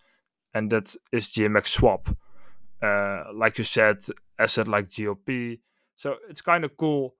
and 0.54 0.72
that 0.72 0.96
is 1.12 1.28
GMX 1.28 1.68
Swap. 1.68 2.10
Uh, 2.82 3.26
like 3.36 3.58
you 3.58 3.64
said, 3.64 3.98
asset 4.40 4.68
like 4.68 4.86
GLP. 4.86 5.60
So 5.96 6.16
it's 6.30 6.42
kind 6.42 6.64
of 6.64 6.76
cool. 6.78 7.16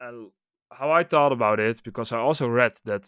And 0.00 0.30
how 0.72 0.90
I 0.90 1.04
thought 1.04 1.32
about 1.32 1.60
it, 1.60 1.82
because 1.84 2.10
I 2.10 2.18
also 2.18 2.48
read 2.48 2.72
that 2.84 3.06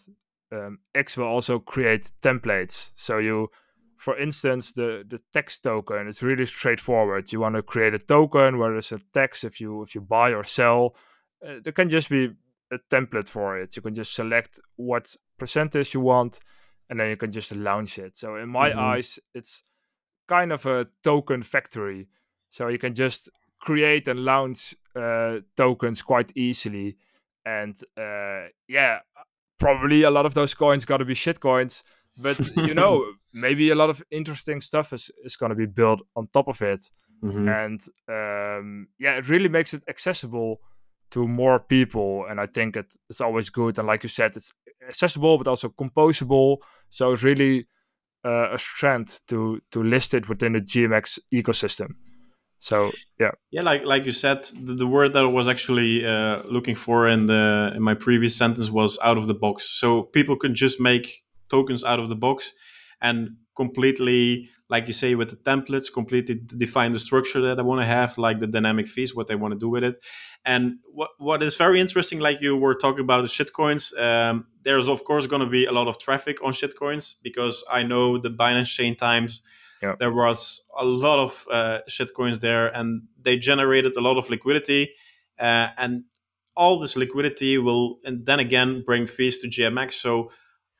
um, 0.51 0.79
X 0.95 1.17
will 1.17 1.27
also 1.27 1.59
create 1.59 2.11
templates. 2.21 2.91
So 2.95 3.17
you 3.17 3.49
for 3.97 4.17
instance, 4.17 4.71
the 4.71 5.03
the 5.07 5.19
tax 5.33 5.59
token 5.59 6.07
it's 6.07 6.23
really 6.23 6.45
straightforward. 6.45 7.31
You 7.31 7.39
want 7.39 7.55
to 7.55 7.63
create 7.63 7.93
a 7.93 7.99
token 7.99 8.57
where 8.57 8.71
there's 8.71 8.91
a 8.91 8.99
tax 9.13 9.43
if 9.43 9.59
you 9.59 9.81
if 9.81 9.95
you 9.95 10.01
buy 10.01 10.33
or 10.33 10.43
sell. 10.43 10.95
Uh, 11.45 11.55
there 11.63 11.73
can 11.73 11.89
just 11.89 12.09
be 12.09 12.31
a 12.71 12.79
template 12.91 13.29
for 13.29 13.59
it. 13.59 13.75
You 13.75 13.81
can 13.81 13.93
just 13.93 14.13
select 14.13 14.59
what 14.75 15.15
percentage 15.37 15.93
you 15.93 16.01
want, 16.01 16.39
and 16.89 16.99
then 16.99 17.09
you 17.09 17.17
can 17.17 17.31
just 17.31 17.55
launch 17.55 17.99
it. 17.99 18.15
So 18.17 18.35
in 18.35 18.49
my 18.49 18.69
mm-hmm. 18.69 18.79
eyes, 18.79 19.19
it's 19.33 19.63
kind 20.27 20.51
of 20.51 20.65
a 20.65 20.87
token 21.03 21.43
factory. 21.43 22.07
So 22.49 22.67
you 22.67 22.77
can 22.77 22.93
just 22.93 23.29
create 23.59 24.07
and 24.07 24.23
launch 24.23 24.75
uh, 24.95 25.39
tokens 25.55 26.01
quite 26.01 26.31
easily. 26.35 26.97
And 27.45 27.75
uh, 27.97 28.47
yeah, 28.67 28.99
probably 29.59 30.03
a 30.03 30.11
lot 30.11 30.25
of 30.25 30.33
those 30.33 30.53
coins 30.53 30.85
got 30.85 30.97
to 30.97 31.05
be 31.05 31.13
shit 31.13 31.39
coins 31.39 31.83
but 32.17 32.39
you 32.57 32.73
know 32.73 33.05
maybe 33.33 33.69
a 33.69 33.75
lot 33.75 33.89
of 33.89 34.01
interesting 34.09 34.61
stuff 34.61 34.93
is, 34.93 35.11
is 35.23 35.35
going 35.35 35.49
to 35.51 35.55
be 35.55 35.65
built 35.65 36.01
on 36.15 36.27
top 36.27 36.47
of 36.47 36.61
it. 36.61 36.83
Mm-hmm. 37.23 37.49
and 37.49 37.81
um, 38.09 38.87
yeah 38.99 39.15
it 39.17 39.27
really 39.27 39.49
makes 39.49 39.73
it 39.73 39.81
accessible 39.87 40.61
to 41.09 41.27
more 41.27 41.59
people 41.59 42.27
and 42.29 42.39
i 42.39 42.45
think 42.45 42.75
it, 42.75 42.93
it's 43.09 43.21
always 43.21 43.49
good 43.49 43.79
and 43.79 43.87
like 43.87 44.03
you 44.03 44.09
said 44.09 44.35
it's 44.35 44.53
accessible 44.87 45.37
but 45.37 45.47
also 45.47 45.69
composable. 45.69 46.57
So 46.89 47.11
it's 47.11 47.23
really 47.23 47.67
uh, 48.25 48.53
a 48.53 48.59
strength 48.59 49.21
to 49.27 49.61
to 49.71 49.83
list 49.83 50.13
it 50.13 50.27
within 50.27 50.53
the 50.53 50.61
gmx 50.61 51.19
ecosystem 51.33 51.95
so 52.59 52.91
yeah. 53.19 53.31
Yeah 53.51 53.61
like 53.61 53.85
like 53.85 54.05
you 54.05 54.11
said 54.11 54.43
the, 54.59 54.73
the 54.73 54.87
word 54.87 55.13
that 55.13 55.23
i 55.23 55.27
was 55.27 55.47
actually 55.47 56.05
uh, 56.05 56.41
looking 56.43 56.75
for 56.75 57.07
in 57.07 57.27
the 57.27 57.71
in 57.75 57.81
my 57.81 57.93
previous 57.93 58.35
sentence 58.35 58.69
was 58.69 58.97
out 59.03 59.17
of 59.17 59.27
the 59.27 59.35
box. 59.35 59.69
So 59.79 60.03
people 60.03 60.35
can 60.35 60.55
just 60.55 60.79
make 60.79 61.23
tokens 61.49 61.83
out 61.83 61.99
of 61.99 62.09
the 62.09 62.15
box 62.15 62.53
and 63.01 63.37
completely 63.55 64.49
like 64.69 64.85
you 64.87 64.93
say 64.93 65.15
with 65.15 65.29
the 65.29 65.37
templates 65.37 65.91
completely 65.91 66.35
define 66.57 66.91
the 66.91 66.99
structure 66.99 67.39
that 67.41 67.57
i 67.57 67.61
want 67.61 67.79
to 67.79 67.85
have 67.85 68.17
like 68.17 68.39
the 68.39 68.47
dynamic 68.47 68.87
fees 68.87 69.15
what 69.15 69.27
they 69.27 69.35
want 69.35 69.53
to 69.53 69.59
do 69.59 69.69
with 69.69 69.83
it. 69.83 69.95
And 70.43 70.77
what 70.91 71.11
what 71.19 71.43
is 71.43 71.55
very 71.55 71.79
interesting 71.79 72.19
like 72.19 72.41
you 72.41 72.55
were 72.57 72.75
talking 72.75 73.01
about 73.01 73.21
the 73.21 73.27
shitcoins 73.27 73.97
um, 73.99 74.47
there's 74.63 74.87
of 74.87 75.03
course 75.03 75.27
going 75.27 75.41
to 75.41 75.49
be 75.49 75.65
a 75.65 75.71
lot 75.71 75.87
of 75.87 75.99
traffic 75.99 76.43
on 76.43 76.53
shitcoins 76.53 77.15
because 77.21 77.63
i 77.69 77.83
know 77.83 78.17
the 78.17 78.29
binance 78.29 78.73
chain 78.77 78.95
times 78.95 79.43
yep. 79.81 79.99
there 79.99 80.13
was 80.13 80.61
a 80.77 80.85
lot 80.85 81.19
of 81.19 81.45
uh, 81.51 81.79
shitcoins 81.89 82.39
there 82.39 82.67
and 82.67 83.03
they 83.21 83.37
generated 83.37 83.95
a 83.95 84.01
lot 84.01 84.17
of 84.17 84.29
liquidity 84.29 84.93
uh, 85.39 85.69
and 85.77 86.03
all 86.55 86.79
this 86.79 86.95
liquidity 86.95 87.57
will 87.57 87.99
and 88.03 88.25
then 88.25 88.39
again 88.39 88.83
bring 88.85 89.05
fees 89.05 89.37
to 89.39 89.47
gmx 89.47 89.93
so 89.93 90.29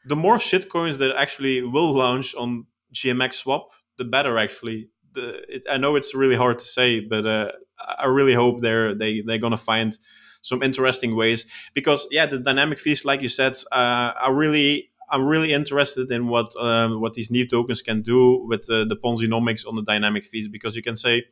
the 0.07 0.15
more 0.15 0.37
shitcoins 0.37 0.97
that 0.99 1.15
actually 1.15 1.61
will 1.61 1.93
launch 1.93 2.33
on 2.35 2.65
GMX 2.93 3.33
Swap, 3.33 3.69
the 3.97 4.05
better. 4.05 4.37
Actually, 4.37 4.89
the, 5.13 5.41
it, 5.53 5.65
I 5.69 5.77
know 5.77 5.95
it's 5.95 6.15
really 6.15 6.35
hard 6.35 6.59
to 6.59 6.65
say, 6.65 7.01
but 7.01 7.25
uh, 7.25 7.51
I 7.99 8.05
really 8.05 8.33
hope 8.33 8.61
they're 8.61 8.95
they 8.95 9.21
they're 9.21 9.37
gonna 9.37 9.57
find 9.57 9.97
some 10.41 10.63
interesting 10.63 11.15
ways 11.15 11.45
because 11.73 12.07
yeah, 12.11 12.25
the 12.25 12.39
dynamic 12.39 12.79
fees, 12.79 13.03
like 13.03 13.21
you 13.21 13.29
said, 13.29 13.57
uh, 13.71 14.13
are 14.19 14.33
really 14.33 14.91
I'm 15.09 15.25
really 15.25 15.53
interested 15.53 16.11
in 16.11 16.27
what 16.27 16.55
um, 16.59 17.01
what 17.01 17.13
these 17.13 17.31
new 17.31 17.47
tokens 17.47 17.81
can 17.81 18.01
do 18.01 18.45
with 18.45 18.69
uh, 18.69 18.85
the 18.85 18.95
Ponzinomics 18.95 19.67
on 19.67 19.75
the 19.75 19.83
dynamic 19.83 20.25
fees 20.25 20.47
because 20.47 20.75
you 20.75 20.81
can 20.81 20.95
say, 20.95 21.23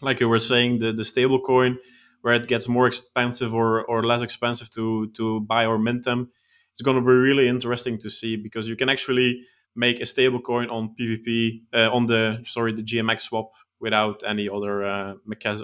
like 0.00 0.20
you 0.20 0.28
were 0.28 0.40
saying, 0.40 0.80
the 0.80 0.92
the 0.92 1.04
stable 1.04 1.40
coin 1.40 1.78
where 2.22 2.34
it 2.34 2.46
gets 2.46 2.68
more 2.68 2.86
expensive 2.86 3.52
or, 3.52 3.84
or 3.84 4.04
less 4.04 4.22
expensive 4.22 4.70
to 4.70 5.08
to 5.16 5.40
buy 5.40 5.66
or 5.66 5.78
mint 5.78 6.04
them 6.04 6.30
it's 6.72 6.82
going 6.82 6.96
to 6.96 7.02
be 7.02 7.12
really 7.12 7.48
interesting 7.48 7.98
to 7.98 8.10
see 8.10 8.36
because 8.36 8.66
you 8.66 8.76
can 8.76 8.88
actually 8.88 9.44
make 9.76 10.00
a 10.00 10.06
stable 10.06 10.40
coin 10.40 10.68
on 10.70 10.94
PVP 10.98 11.62
uh, 11.74 11.90
on 11.92 12.06
the 12.06 12.42
sorry 12.44 12.72
the 12.72 12.82
GMX 12.82 13.20
swap 13.20 13.52
without 13.78 14.22
any 14.26 14.48
other 14.48 14.84
uh, 14.84 15.14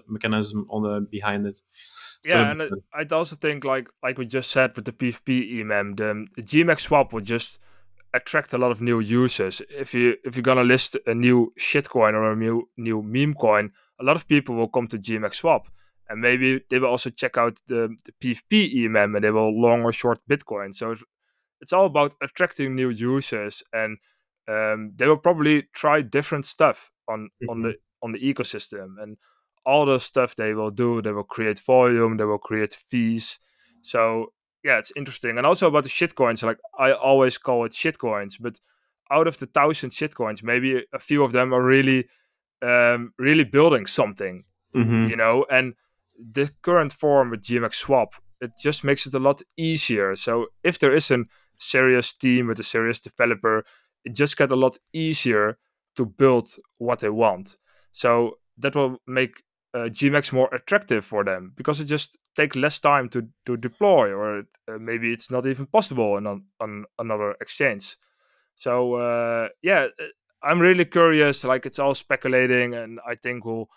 mechanism 0.08 0.66
on 0.70 0.82
the 0.82 1.00
behind 1.00 1.46
it. 1.46 1.56
Yeah, 2.24 2.50
and 2.50 2.62
I 2.92 3.04
also 3.14 3.36
think 3.36 3.64
like 3.64 3.88
like 4.02 4.18
we 4.18 4.26
just 4.26 4.50
said 4.50 4.74
with 4.74 4.84
the 4.84 4.92
PvP 4.92 5.60
AMM, 5.60 5.96
the, 5.96 6.42
GMX 6.42 6.80
swap 6.80 7.12
will 7.12 7.20
just 7.20 7.58
attract 8.12 8.52
a 8.52 8.58
lot 8.58 8.70
of 8.70 8.80
new 8.82 9.00
users. 9.00 9.62
If 9.70 9.94
you 9.94 10.16
if 10.24 10.36
you're 10.36 10.42
gonna 10.42 10.64
list 10.64 10.96
a 11.06 11.14
new 11.14 11.52
shitcoin 11.58 12.14
or 12.14 12.32
a 12.32 12.36
new 12.36 12.68
new 12.76 13.02
meme 13.02 13.34
coin, 13.34 13.70
a 14.00 14.04
lot 14.04 14.16
of 14.16 14.26
people 14.26 14.56
will 14.56 14.68
come 14.68 14.88
to 14.88 14.98
GMX 14.98 15.36
swap 15.36 15.68
and 16.08 16.20
maybe 16.20 16.60
they 16.70 16.78
will 16.78 16.88
also 16.88 17.10
check 17.10 17.36
out 17.36 17.60
the, 17.66 17.94
the 18.04 18.12
PvP 18.20 18.74
AMM 18.74 19.14
and 19.14 19.24
they 19.24 19.30
will 19.30 19.60
long 19.60 19.82
or 19.82 19.92
short 19.92 20.18
Bitcoin. 20.28 20.74
So 20.74 20.92
it's, 20.92 21.04
it's 21.60 21.72
all 21.72 21.86
about 21.86 22.14
attracting 22.22 22.74
new 22.74 22.88
users, 22.88 23.62
and 23.72 23.98
um, 24.48 24.92
they 24.96 25.06
will 25.06 25.18
probably 25.18 25.64
try 25.74 26.02
different 26.02 26.46
stuff 26.46 26.90
on 27.08 27.30
mm-hmm. 27.42 27.50
on 27.50 27.62
the 27.62 27.74
on 28.02 28.12
the 28.12 28.20
ecosystem 28.20 28.94
and 29.00 29.16
all 29.68 29.84
the 29.84 30.00
stuff 30.00 30.34
they 30.34 30.54
will 30.54 30.70
do. 30.70 31.02
They 31.02 31.12
will 31.12 31.30
create 31.36 31.60
volume, 31.60 32.16
they 32.16 32.24
will 32.24 32.38
create 32.38 32.72
fees. 32.72 33.38
So 33.82 34.32
yeah, 34.64 34.78
it's 34.78 34.92
interesting. 34.96 35.36
And 35.36 35.46
also 35.46 35.68
about 35.68 35.84
the 35.84 35.90
shitcoins, 35.90 36.42
like 36.42 36.58
I 36.78 36.92
always 36.92 37.36
call 37.36 37.66
it 37.66 37.72
shitcoins, 37.72 38.36
but 38.40 38.58
out 39.10 39.28
of 39.28 39.36
the 39.38 39.46
thousand 39.46 39.90
shitcoins, 39.90 40.42
maybe 40.42 40.84
a 40.92 40.98
few 40.98 41.22
of 41.22 41.32
them 41.32 41.52
are 41.52 41.62
really, 41.62 42.08
um, 42.62 43.12
really 43.18 43.44
building 43.44 43.84
something, 43.86 44.44
mm-hmm. 44.74 45.08
you 45.10 45.16
know, 45.16 45.44
and 45.50 45.74
the 46.18 46.50
current 46.62 46.92
form 46.92 47.30
with 47.30 47.42
GMX 47.42 47.74
Swap, 47.74 48.14
it 48.40 48.52
just 48.62 48.84
makes 48.84 49.06
it 49.06 49.14
a 49.14 49.18
lot 49.18 49.42
easier. 49.56 50.16
So 50.16 50.46
if 50.62 50.78
there 50.78 50.94
is 50.94 51.10
a 51.10 51.24
serious 51.58 52.12
team 52.12 52.48
with 52.48 52.58
a 52.58 52.64
serious 52.64 53.00
developer, 53.00 53.64
it 54.04 54.14
just 54.14 54.38
get 54.38 54.50
a 54.50 54.56
lot 54.56 54.78
easier 54.94 55.58
to 55.96 56.06
build 56.06 56.48
what 56.78 57.00
they 57.00 57.10
want. 57.10 57.56
So 57.92 58.38
that 58.56 58.74
will 58.74 58.98
make 59.06 59.42
uh, 59.74 59.88
GMX 59.90 60.32
more 60.32 60.48
attractive 60.52 61.04
for 61.04 61.24
them 61.24 61.52
because 61.56 61.80
it 61.80 61.84
just 61.84 62.18
takes 62.36 62.56
less 62.56 62.80
time 62.80 63.08
to, 63.10 63.28
to 63.46 63.56
deploy, 63.56 64.12
or 64.12 64.44
uh, 64.68 64.78
maybe 64.78 65.12
it's 65.12 65.30
not 65.30 65.46
even 65.46 65.66
possible 65.66 66.14
on, 66.14 66.44
on 66.60 66.84
another 66.98 67.36
exchange. 67.40 67.96
So 68.54 68.94
uh, 68.94 69.48
yeah, 69.62 69.88
uh, 70.00 70.04
I'm 70.42 70.60
really 70.60 70.84
curious. 70.84 71.44
Like 71.44 71.66
it's 71.66 71.78
all 71.78 71.94
speculating, 71.94 72.74
and 72.74 72.98
I 73.06 73.14
think 73.14 73.44
we'll 73.44 73.68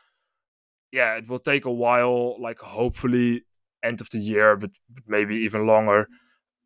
yeah, 0.92 1.16
it 1.16 1.30
will 1.30 1.40
take 1.40 1.66
a 1.66 1.72
while. 1.72 2.42
Like 2.42 2.60
hopefully 2.60 3.44
end 3.84 4.02
of 4.02 4.10
the 4.12 4.18
year, 4.18 4.56
but, 4.56 4.72
but 4.90 5.04
maybe 5.08 5.36
even 5.38 5.68
longer. 5.68 6.08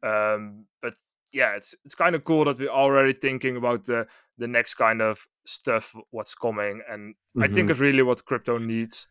Um, 0.04 0.66
but 0.82 0.94
yeah, 1.32 1.56
it's 1.56 1.76
it's 1.84 1.96
kind 1.96 2.16
of 2.16 2.24
cool 2.24 2.46
that 2.46 2.60
we're 2.60 2.70
already 2.70 3.14
thinking 3.14 3.58
about 3.58 3.86
the 3.86 4.08
the 4.38 4.48
next 4.48 4.76
kind 4.76 5.02
of 5.02 5.28
stuff, 5.46 5.96
what's 6.12 6.36
coming, 6.36 6.82
and 6.90 7.14
mm-hmm. 7.14 7.44
I 7.44 7.48
think 7.48 7.58
mm-hmm. 7.58 7.72
it's 7.72 7.80
really 7.80 8.04
what 8.04 8.26
crypto 8.26 8.58
needs. 8.58 9.08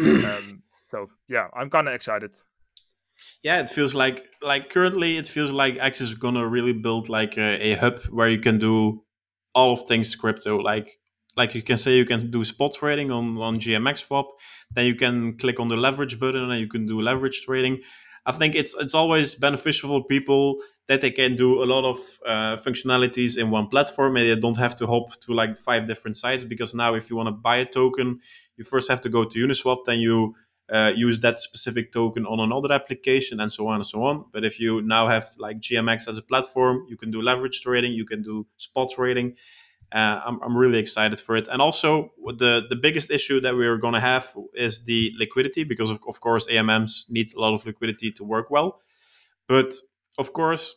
Um, 0.00 0.62
so 0.90 1.06
yeah, 1.28 1.48
I'm 1.54 1.70
kind 1.70 1.88
of 1.88 1.94
excited. 1.94 2.36
Yeah, 3.42 3.60
it 3.60 3.70
feels 3.70 3.94
like 3.94 4.26
like 4.42 4.70
currently 4.70 5.16
it 5.16 5.28
feels 5.28 5.50
like 5.50 5.76
X 5.78 6.00
is 6.00 6.14
gonna 6.14 6.46
really 6.46 6.72
build 6.72 7.08
like 7.08 7.36
a, 7.36 7.72
a 7.72 7.74
hub 7.76 8.02
where 8.04 8.28
you 8.28 8.40
can 8.40 8.58
do 8.58 9.04
all 9.54 9.72
of 9.72 9.82
things 9.88 10.14
crypto. 10.14 10.58
Like 10.58 10.98
like 11.36 11.54
you 11.54 11.62
can 11.62 11.78
say 11.78 11.96
you 11.96 12.04
can 12.04 12.30
do 12.30 12.44
spot 12.44 12.74
trading 12.74 13.10
on 13.10 13.38
on 13.38 13.58
GMX 13.58 14.06
swap, 14.06 14.26
then 14.74 14.86
you 14.86 14.94
can 14.94 15.36
click 15.36 15.60
on 15.60 15.68
the 15.68 15.76
leverage 15.76 16.18
button 16.18 16.50
and 16.50 16.60
you 16.60 16.68
can 16.68 16.86
do 16.86 17.00
leverage 17.00 17.42
trading. 17.44 17.80
I 18.28 18.32
think 18.32 18.54
it's 18.54 18.74
it's 18.78 18.94
always 18.94 19.34
beneficial 19.34 19.88
for 19.88 20.06
people 20.06 20.58
that 20.86 21.00
they 21.00 21.10
can 21.10 21.34
do 21.34 21.62
a 21.62 21.66
lot 21.74 21.84
of 21.92 21.98
uh, 22.26 22.56
functionalities 22.56 23.38
in 23.38 23.50
one 23.50 23.68
platform 23.68 24.16
and 24.18 24.26
they 24.26 24.38
don't 24.38 24.58
have 24.58 24.76
to 24.76 24.86
hop 24.86 25.18
to 25.20 25.32
like 25.32 25.56
five 25.56 25.88
different 25.88 26.16
sites 26.18 26.44
because 26.44 26.74
now 26.74 26.94
if 26.94 27.08
you 27.08 27.16
want 27.16 27.28
to 27.28 27.32
buy 27.32 27.56
a 27.56 27.64
token 27.64 28.20
you 28.58 28.64
first 28.64 28.90
have 28.90 29.00
to 29.00 29.08
go 29.08 29.24
to 29.24 29.38
uniswap 29.46 29.78
then 29.86 29.98
you 29.98 30.34
uh, 30.70 30.92
use 30.94 31.18
that 31.20 31.38
specific 31.38 31.90
token 31.90 32.26
on 32.26 32.38
another 32.38 32.70
application 32.70 33.40
and 33.40 33.50
so 33.50 33.66
on 33.68 33.76
and 33.76 33.86
so 33.86 34.02
on. 34.02 34.26
But 34.30 34.44
if 34.44 34.60
you 34.60 34.82
now 34.82 35.08
have 35.08 35.30
like 35.38 35.60
gmx 35.60 36.06
as 36.06 36.18
a 36.18 36.22
platform 36.22 36.84
you 36.86 36.98
can 36.98 37.10
do 37.10 37.22
leverage 37.22 37.62
trading 37.62 37.94
you 37.94 38.04
can 38.04 38.20
do 38.20 38.46
spot 38.58 38.90
trading 38.94 39.36
uh, 39.92 40.20
I'm, 40.24 40.40
I'm 40.42 40.56
really 40.56 40.78
excited 40.78 41.20
for 41.20 41.36
it. 41.36 41.48
And 41.48 41.62
also 41.62 42.12
the 42.26 42.66
the 42.68 42.76
biggest 42.76 43.10
issue 43.10 43.40
that 43.40 43.54
we're 43.54 43.78
going 43.78 43.94
to 43.94 44.00
have 44.00 44.34
is 44.54 44.84
the 44.84 45.12
liquidity 45.18 45.64
because 45.64 45.90
of, 45.90 45.98
of 46.06 46.20
course 46.20 46.46
amms 46.48 47.06
need 47.08 47.34
a 47.34 47.40
lot 47.40 47.54
of 47.54 47.64
liquidity 47.64 48.12
to 48.12 48.24
work 48.24 48.50
well. 48.50 48.80
But 49.46 49.74
of 50.18 50.32
course, 50.32 50.76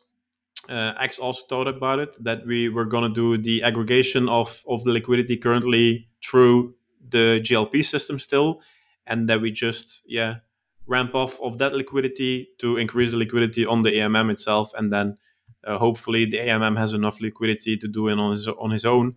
uh, 0.70 0.94
X 1.00 1.20
also 1.20 1.44
thought 1.50 1.68
about 1.68 2.00
it 2.00 2.16
that 2.24 2.46
we 2.46 2.70
were 2.70 2.86
going 2.86 3.04
to 3.04 3.14
do 3.14 3.38
the 3.38 3.64
aggregation 3.64 4.30
of, 4.30 4.64
of 4.68 4.84
the 4.84 4.92
liquidity 4.92 5.36
currently 5.36 6.08
through 6.24 6.76
the 7.10 7.42
GLP 7.44 7.84
system 7.84 8.20
still, 8.20 8.62
and 9.06 9.28
that 9.28 9.42
we 9.42 9.52
just 9.52 10.04
yeah 10.06 10.36
ramp 10.88 11.16
off 11.16 11.40
of 11.42 11.58
that 11.58 11.74
liquidity 11.74 12.50
to 12.60 12.78
increase 12.78 13.12
the 13.12 13.18
liquidity 13.18 13.66
on 13.66 13.82
the 13.82 13.92
AMM 13.92 14.32
itself, 14.32 14.72
and 14.78 14.94
then 14.94 15.18
uh, 15.66 15.78
hopefully 15.78 16.26
the 16.26 16.38
AMM 16.38 16.78
has 16.78 16.94
enough 16.94 17.22
liquidity 17.22 17.78
to 17.78 17.88
do 17.88 18.08
it 18.08 18.20
on 18.20 18.32
his 18.32 18.48
on 18.48 18.72
his 18.72 18.86
own, 18.86 19.16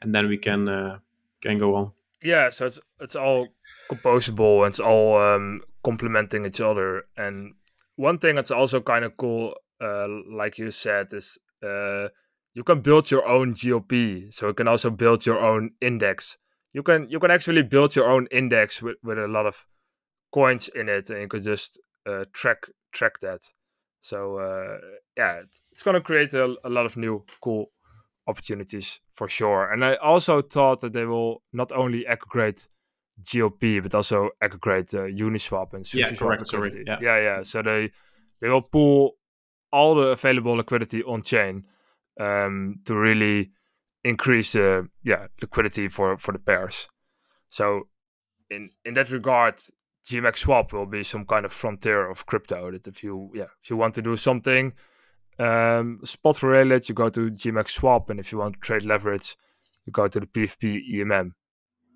and 0.00 0.14
then 0.14 0.28
we 0.28 0.38
can 0.38 0.68
uh, 0.68 0.98
can 1.40 1.58
go 1.58 1.74
on. 1.74 1.92
Yeah, 2.22 2.50
so 2.50 2.66
it's 2.66 2.80
it's 3.00 3.16
all 3.16 3.48
composable 3.90 4.64
and 4.64 4.68
it's 4.68 4.80
all 4.80 5.20
um, 5.20 5.58
complementing 5.82 6.46
each 6.46 6.60
other. 6.60 7.04
And 7.16 7.54
one 7.96 8.18
thing 8.18 8.34
that's 8.34 8.50
also 8.50 8.80
kind 8.80 9.04
of 9.04 9.16
cool 9.16 9.54
uh, 9.80 10.06
like 10.30 10.58
you 10.58 10.70
said, 10.70 11.12
is 11.12 11.38
uh, 11.62 12.08
you 12.54 12.64
can 12.64 12.80
build 12.80 13.10
your 13.10 13.26
own 13.26 13.54
GLP, 13.54 14.32
so 14.32 14.48
you 14.48 14.54
can 14.54 14.68
also 14.68 14.90
build 14.90 15.26
your 15.26 15.38
own 15.38 15.72
index. 15.80 16.38
You 16.72 16.82
can 16.82 17.08
you 17.08 17.20
can 17.20 17.30
actually 17.30 17.62
build 17.62 17.94
your 17.94 18.10
own 18.10 18.26
index 18.30 18.82
with, 18.82 18.96
with 19.02 19.18
a 19.18 19.28
lot 19.28 19.46
of 19.46 19.66
coins 20.32 20.68
in 20.68 20.88
it, 20.88 21.10
and 21.10 21.20
you 21.20 21.28
can 21.28 21.42
just 21.42 21.80
uh, 22.06 22.24
track 22.32 22.66
track 22.92 23.20
that. 23.20 23.40
So 24.00 24.38
uh, 24.38 24.78
yeah, 25.16 25.40
it's, 25.44 25.60
it's 25.72 25.82
gonna 25.82 26.00
create 26.00 26.34
a, 26.34 26.54
a 26.64 26.68
lot 26.68 26.86
of 26.86 26.96
new 26.96 27.24
cool 27.40 27.70
opportunities 28.26 29.00
for 29.12 29.28
sure. 29.28 29.70
And 29.70 29.84
I 29.84 29.94
also 29.96 30.42
thought 30.42 30.80
that 30.80 30.92
they 30.92 31.04
will 31.04 31.42
not 31.52 31.72
only 31.72 32.06
aggregate 32.06 32.68
GLP 33.22 33.82
but 33.82 33.94
also 33.94 34.30
aggregate 34.40 34.94
uh, 34.94 35.02
Uniswap 35.02 35.74
and 35.74 35.84
SushiSwap. 35.84 36.10
Yeah, 36.10 36.16
correct. 36.16 36.46
Sorry. 36.48 36.84
Yeah. 36.86 36.98
yeah, 37.00 37.18
yeah. 37.18 37.42
So 37.42 37.62
they 37.62 37.90
they 38.40 38.48
will 38.48 38.62
pull 38.62 39.16
all 39.72 39.94
the 39.94 40.08
available 40.08 40.54
liquidity 40.54 41.02
on 41.02 41.22
chain 41.22 41.64
um, 42.20 42.80
to 42.84 42.96
really 42.96 43.50
increase 44.02 44.52
the 44.52 44.88
yeah 45.02 45.26
liquidity 45.40 45.88
for 45.88 46.16
for 46.16 46.32
the 46.32 46.38
pairs. 46.38 46.88
So 47.48 47.88
in 48.50 48.70
in 48.84 48.94
that 48.94 49.10
regard, 49.10 49.60
GMX 50.04 50.38
swap 50.38 50.72
will 50.72 50.86
be 50.86 51.04
some 51.04 51.24
kind 51.24 51.44
of 51.44 51.52
frontier 51.52 52.08
of 52.10 52.26
crypto. 52.26 52.72
That 52.72 52.86
if 52.86 53.04
you 53.04 53.30
yeah 53.34 53.48
if 53.62 53.70
you 53.70 53.76
want 53.76 53.94
to 53.94 54.02
do 54.02 54.16
something 54.16 54.72
um, 55.38 56.00
spot 56.04 56.42
related, 56.42 56.88
you 56.88 56.94
go 56.94 57.08
to 57.08 57.30
GMX 57.30 57.70
swap, 57.70 58.10
and 58.10 58.20
if 58.20 58.32
you 58.32 58.38
want 58.38 58.54
to 58.54 58.60
trade 58.60 58.82
leverage, 58.82 59.36
you 59.86 59.92
go 59.92 60.08
to 60.08 60.20
the 60.20 60.26
PvP 60.26 60.80
AMM. 60.94 61.32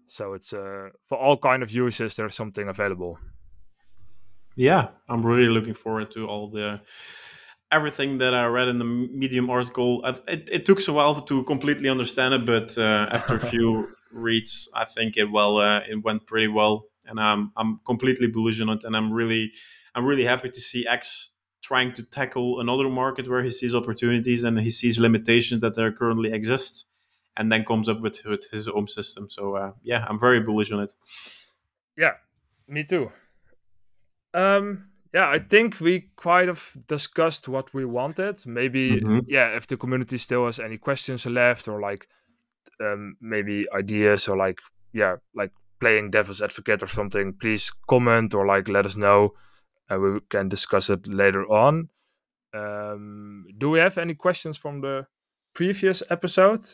So 0.06 0.32
it's 0.32 0.52
uh, 0.52 0.88
for 1.02 1.18
all 1.18 1.36
kind 1.36 1.62
of 1.62 1.70
users. 1.70 2.16
There's 2.16 2.34
something 2.34 2.68
available. 2.68 3.18
Yeah, 4.56 4.88
I'm 5.08 5.24
really 5.24 5.48
looking 5.48 5.74
forward 5.74 6.10
to 6.12 6.26
all 6.26 6.50
the 6.50 6.80
everything 7.70 8.18
that 8.18 8.34
I 8.34 8.46
read 8.46 8.68
in 8.68 8.78
the 8.78 8.84
Medium 8.84 9.50
article. 9.50 10.04
It, 10.26 10.48
it 10.50 10.66
took 10.66 10.86
a 10.88 10.92
while 10.92 11.20
to 11.20 11.44
completely 11.44 11.88
understand 11.88 12.34
it, 12.34 12.46
but 12.46 12.76
uh, 12.78 13.08
after 13.12 13.34
a 13.34 13.40
few 13.40 13.94
reads, 14.12 14.68
I 14.74 14.84
think 14.84 15.16
it 15.16 15.30
well 15.30 15.58
uh, 15.58 15.80
it 15.88 16.02
went 16.02 16.26
pretty 16.26 16.48
well, 16.48 16.86
and 17.06 17.20
I'm 17.20 17.52
I'm 17.56 17.80
completely 17.86 18.26
bullish 18.26 18.60
on 18.60 18.70
it, 18.70 18.84
and 18.84 18.96
I'm 18.96 19.12
really 19.12 19.52
I'm 19.94 20.04
really 20.04 20.24
happy 20.24 20.50
to 20.50 20.60
see 20.60 20.86
X 20.86 21.32
trying 21.62 21.92
to 21.94 22.02
tackle 22.02 22.60
another 22.60 22.88
market 22.88 23.28
where 23.28 23.42
he 23.42 23.50
sees 23.50 23.74
opportunities 23.74 24.44
and 24.44 24.58
he 24.60 24.70
sees 24.70 24.98
limitations 24.98 25.60
that 25.60 25.74
there 25.74 25.92
currently 25.92 26.32
exist, 26.32 26.86
and 27.36 27.52
then 27.52 27.64
comes 27.64 27.88
up 27.88 28.00
with, 28.00 28.24
with 28.24 28.50
his 28.50 28.68
own 28.68 28.88
system. 28.88 29.28
So 29.30 29.54
uh, 29.56 29.72
yeah, 29.82 30.04
I'm 30.08 30.18
very 30.18 30.40
bullish 30.40 30.72
on 30.72 30.80
it. 30.80 30.94
Yeah, 31.96 32.14
me 32.66 32.84
too. 32.84 33.10
Um, 34.34 34.88
yeah, 35.14 35.28
I 35.28 35.38
think 35.38 35.80
we 35.80 36.10
quite 36.16 36.48
of 36.48 36.76
discussed 36.86 37.48
what 37.48 37.72
we 37.72 37.84
wanted. 37.84 38.44
Maybe, 38.46 39.00
mm-hmm. 39.00 39.20
yeah, 39.26 39.56
if 39.56 39.66
the 39.66 39.76
community 39.76 40.16
still 40.16 40.46
has 40.46 40.60
any 40.60 40.78
questions 40.78 41.26
left 41.26 41.68
or 41.68 41.80
like 41.80 42.06
um, 42.80 43.16
maybe 43.20 43.66
ideas 43.72 44.28
or 44.28 44.36
like, 44.36 44.60
yeah, 44.92 45.16
like 45.34 45.50
playing 45.80 46.10
devil's 46.10 46.42
advocate 46.42 46.82
or 46.82 46.88
something, 46.88 47.32
please 47.32 47.72
comment 47.88 48.34
or 48.34 48.46
like 48.46 48.68
let 48.68 48.86
us 48.86 48.96
know 48.96 49.32
and 49.88 50.02
we 50.02 50.20
can 50.28 50.48
discuss 50.48 50.90
it 50.90 51.06
later 51.06 51.44
on. 51.50 51.88
Um, 52.54 53.46
do 53.56 53.70
we 53.70 53.78
have 53.78 53.98
any 53.98 54.14
questions 54.14 54.56
from 54.56 54.80
the 54.80 55.06
previous 55.54 56.02
episode? 56.10 56.64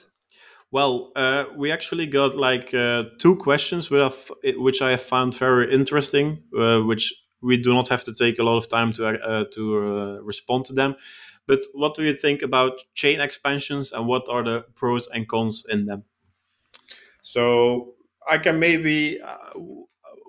Well, 0.70 1.12
uh, 1.14 1.44
we 1.56 1.70
actually 1.70 2.06
got 2.06 2.36
like 2.36 2.74
uh, 2.74 3.04
two 3.18 3.36
questions 3.36 3.90
which 3.90 4.82
I 4.82 4.90
have 4.90 5.02
found 5.02 5.34
very 5.34 5.72
interesting, 5.72 6.42
uh, 6.58 6.80
which 6.80 7.14
we 7.42 7.56
do 7.56 7.72
not 7.74 7.88
have 7.88 8.04
to 8.04 8.14
take 8.14 8.38
a 8.38 8.42
lot 8.42 8.56
of 8.56 8.68
time 8.68 8.92
to 8.94 9.06
uh, 9.06 9.44
to 9.52 9.78
uh, 9.78 10.22
respond 10.22 10.64
to 10.66 10.72
them. 10.72 10.96
But 11.46 11.60
what 11.74 11.94
do 11.94 12.02
you 12.02 12.14
think 12.14 12.42
about 12.42 12.72
chain 12.94 13.20
expansions 13.20 13.92
and 13.92 14.06
what 14.06 14.28
are 14.28 14.42
the 14.42 14.64
pros 14.74 15.06
and 15.08 15.28
cons 15.28 15.64
in 15.68 15.84
them? 15.84 16.04
So 17.22 17.94
I 18.28 18.38
can 18.38 18.58
maybe, 18.58 19.20
uh, 19.20 19.58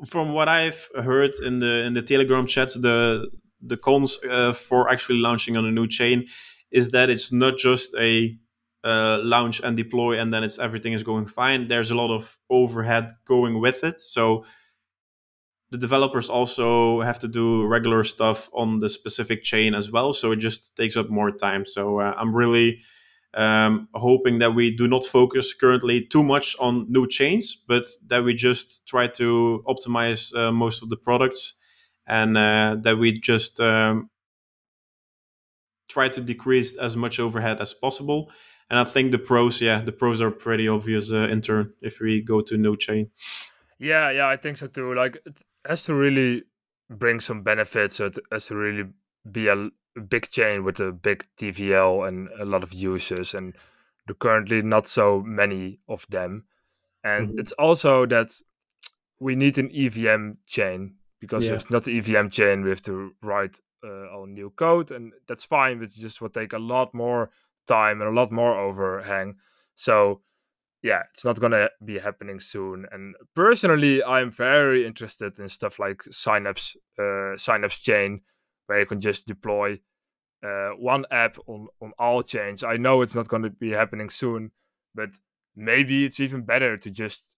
from 0.06 0.34
what 0.34 0.50
I've 0.50 0.90
heard 0.96 1.34
in 1.44 1.60
the 1.60 1.84
in 1.86 1.94
the 1.94 2.02
Telegram 2.02 2.48
chats, 2.48 2.76
the 2.76 3.30
the 3.62 3.78
cons 3.78 4.20
uh, 4.30 4.54
for 4.54 4.90
actually 4.90 5.20
launching 5.20 5.58
on 5.58 5.66
a 5.66 5.72
new 5.72 5.88
chain 5.88 6.28
is 6.72 6.90
that 6.92 7.10
it's 7.10 7.32
not 7.32 7.58
just 7.58 7.96
a 7.96 8.38
uh, 8.84 9.20
launch 9.24 9.62
and 9.62 9.76
deploy 9.76 10.20
and 10.20 10.34
then 10.34 10.44
it's 10.44 10.60
everything 10.60 10.94
is 10.94 11.04
going 11.04 11.26
fine. 11.26 11.68
There's 11.68 11.92
a 11.92 11.96
lot 11.96 12.14
of 12.14 12.38
overhead 12.50 13.12
going 13.26 13.60
with 13.60 13.84
it. 13.84 14.02
So 14.02 14.46
the 15.72 15.78
developers 15.78 16.30
also 16.30 17.02
have 17.02 17.20
to 17.20 17.28
do 17.28 17.66
regular 17.66 18.04
stuff 18.04 18.50
on 18.54 18.80
the 18.80 18.90
specific 18.90 19.44
chain 19.44 19.74
as 19.74 19.92
well. 19.92 20.14
So 20.14 20.32
it 20.32 20.38
just 20.38 20.76
takes 20.76 20.96
up 20.96 21.10
more 21.10 21.32
time. 21.32 21.66
So 21.66 22.00
uh, 22.00 22.14
I'm 22.18 22.36
really 22.36 22.82
um, 23.36 23.90
hoping 23.94 24.40
that 24.40 24.56
we 24.56 24.76
do 24.76 24.88
not 24.88 25.04
focus 25.04 25.54
currently 25.54 26.06
too 26.06 26.24
much 26.24 26.56
on 26.60 26.86
new 26.90 27.08
chains, 27.08 27.56
but 27.68 27.86
that 28.08 28.24
we 28.24 28.34
just 28.34 28.88
try 28.88 29.08
to 29.08 29.64
optimize 29.68 30.34
uh, 30.36 30.52
most 30.52 30.82
of 30.82 30.90
the 30.90 30.98
products 30.98 31.56
and 32.08 32.38
uh, 32.38 32.78
that 32.82 32.98
we 32.98 33.12
just 33.12 33.60
um, 33.60 34.10
try 35.90 36.08
to 36.08 36.22
decrease 36.22 36.76
as 36.78 36.96
much 36.96 37.20
overhead 37.20 37.60
as 37.60 37.74
possible. 37.74 38.32
And 38.70 38.80
I 38.80 38.84
think 38.84 39.12
the 39.12 39.20
pros, 39.20 39.62
yeah, 39.62 39.82
the 39.82 39.92
pros 39.92 40.22
are 40.22 40.32
pretty 40.32 40.68
obvious 40.68 41.12
uh, 41.12 41.28
in 41.30 41.42
turn 41.42 41.74
if 41.82 42.00
we 42.00 42.22
go 42.22 42.42
to 42.42 42.58
no 42.58 42.76
chain. 42.76 43.12
Yeah, 43.80 44.10
yeah, 44.12 44.28
I 44.28 44.38
think 44.38 44.58
so 44.58 44.68
too. 44.68 44.94
Like 44.94 45.18
it 45.26 45.44
has 45.68 45.84
to 45.86 45.94
really 45.94 46.44
bring 46.90 47.20
some 47.20 47.44
benefits. 47.44 48.00
It 48.00 48.18
has 48.32 48.48
to 48.48 48.56
really 48.56 48.86
be 49.30 49.48
a, 49.50 49.70
big 50.02 50.30
chain 50.30 50.64
with 50.64 50.80
a 50.80 50.92
big 50.92 51.26
TVL 51.38 52.08
and 52.08 52.30
a 52.40 52.46
lot 52.46 52.64
of 52.64 52.74
users, 52.74 53.34
and 53.34 53.56
there 54.08 54.16
currently 54.16 54.62
not 54.62 54.88
so 54.88 55.22
many 55.22 55.80
of 55.88 56.06
them. 56.10 56.46
And 57.04 57.30
mm-hmm. 57.30 57.40
it's 57.40 57.52
also 57.54 58.06
that 58.08 58.30
we 59.20 59.36
need 59.36 59.58
an 59.58 59.70
EVM 59.74 60.34
chain 60.46 60.96
because 61.20 61.48
yeah. 61.48 61.54
if 61.54 61.62
it's 61.62 61.72
not 61.72 61.84
the 61.84 61.98
EVM 61.98 62.28
chain, 62.28 62.64
we 62.64 62.70
have 62.70 62.82
to 62.84 63.14
write 63.22 63.60
uh, 63.84 64.08
all 64.14 64.26
new 64.26 64.50
code, 64.52 64.92
and 64.92 65.14
that's 65.28 65.46
fine. 65.46 65.80
But 65.80 65.90
it 65.90 65.96
just 65.96 66.22
will 66.22 66.30
take 66.30 66.54
a 66.54 66.60
lot 66.60 66.94
more 66.94 67.32
time 67.68 68.02
and 68.02 68.10
a 68.10 68.14
lot 68.14 68.32
more 68.32 68.58
overhang. 68.58 69.36
So 69.76 70.22
yeah, 70.86 71.02
it's 71.10 71.26
not 71.26 71.40
gonna 71.40 71.70
be 71.84 71.98
happening 71.98 72.40
soon. 72.40 72.86
And 72.92 73.16
personally, 73.36 74.04
I'm 74.04 74.30
very 74.30 74.86
interested 74.86 75.40
in 75.40 75.50
stuff 75.50 75.80
like 75.80 76.04
Synapse, 76.04 76.78
uh, 77.00 77.36
Synapse 77.38 77.80
Chain, 77.80 78.22
where 78.68 78.80
you 78.80 78.86
can 78.86 79.00
just 79.00 79.28
deploy 79.28 79.80
uh, 80.44 80.72
one 80.72 81.06
app 81.12 81.38
on 81.48 81.68
on 81.82 81.94
all 81.98 82.22
chains. 82.24 82.64
I 82.64 82.78
know 82.78 83.02
it's 83.02 83.16
not 83.16 83.28
going 83.28 83.44
to 83.44 83.50
be 83.50 83.72
happening 83.72 84.10
soon, 84.10 84.52
but 84.94 85.10
maybe 85.56 86.06
it's 86.06 86.20
even 86.20 86.44
better 86.44 86.78
to 86.78 86.90
just 86.92 87.36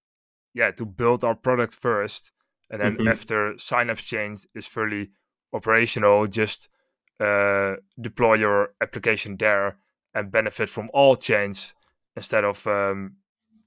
yeah 0.54 0.72
to 0.72 0.86
build 0.86 1.24
our 1.24 1.36
product 1.36 1.74
first, 1.76 2.32
and 2.70 2.82
then 2.82 2.98
Mhm. 2.98 3.08
after 3.12 3.58
Synapse 3.58 4.06
Chain 4.06 4.36
is 4.56 4.68
fully 4.68 5.12
operational, 5.54 6.28
just 6.28 6.70
uh, 7.20 7.76
deploy 8.00 8.36
your 8.36 8.74
application 8.82 9.38
there 9.38 9.78
and 10.14 10.32
benefit 10.32 10.70
from 10.70 10.90
all 10.94 11.16
chains 11.16 11.74
instead 12.16 12.44
of 12.44 12.66
um, 12.68 13.18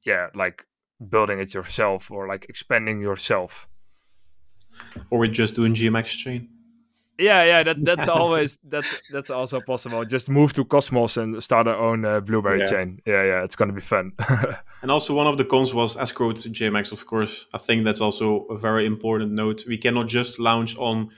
yeah 0.05 0.29
like 0.35 0.67
building 1.09 1.41
it 1.41 1.55
yourself 1.55 2.11
or 2.11 2.29
like 2.29 2.45
expanding 2.49 3.01
yourself. 3.01 3.69
Or 5.11 5.19
we're 5.19 5.31
just 5.31 5.55
doing 5.55 5.75
GMX 5.75 6.07
chain. 6.17 6.49
Yeah, 7.21 7.45
yeah, 7.45 7.63
that 7.65 7.85
that's 7.85 8.09
always 8.09 8.59
that's 8.65 9.11
that's 9.13 9.31
also 9.31 9.61
possible. 9.61 10.05
Just 10.07 10.31
move 10.31 10.53
to 10.55 10.65
Cosmos 10.65 11.17
and 11.17 11.43
start 11.43 11.67
our 11.69 11.77
own 11.77 12.05
uh, 12.05 12.21
Blueberry 12.21 12.61
Yeah. 12.61 12.71
chain. 12.71 13.01
Yeah, 13.07 13.25
yeah, 13.25 13.45
it's 13.45 13.57
gonna 13.57 13.73
be 13.75 13.81
fun. 13.83 14.13
And 14.83 14.91
also, 14.91 15.15
one 15.15 15.27
of 15.27 15.37
the 15.37 15.45
cons 15.45 15.75
was 15.75 15.97
escrow 15.97 16.33
to 16.33 16.49
GMX, 16.49 16.93
of 16.93 17.05
course. 17.07 17.47
I 17.53 17.59
think 17.59 17.85
that's 17.85 18.01
also 18.01 18.47
a 18.51 18.57
very 18.57 18.87
important 18.87 19.33
note. 19.33 19.65
We 19.69 19.77
cannot 19.77 20.09
just 20.09 20.39
launch 20.39 20.77
on 20.79 21.11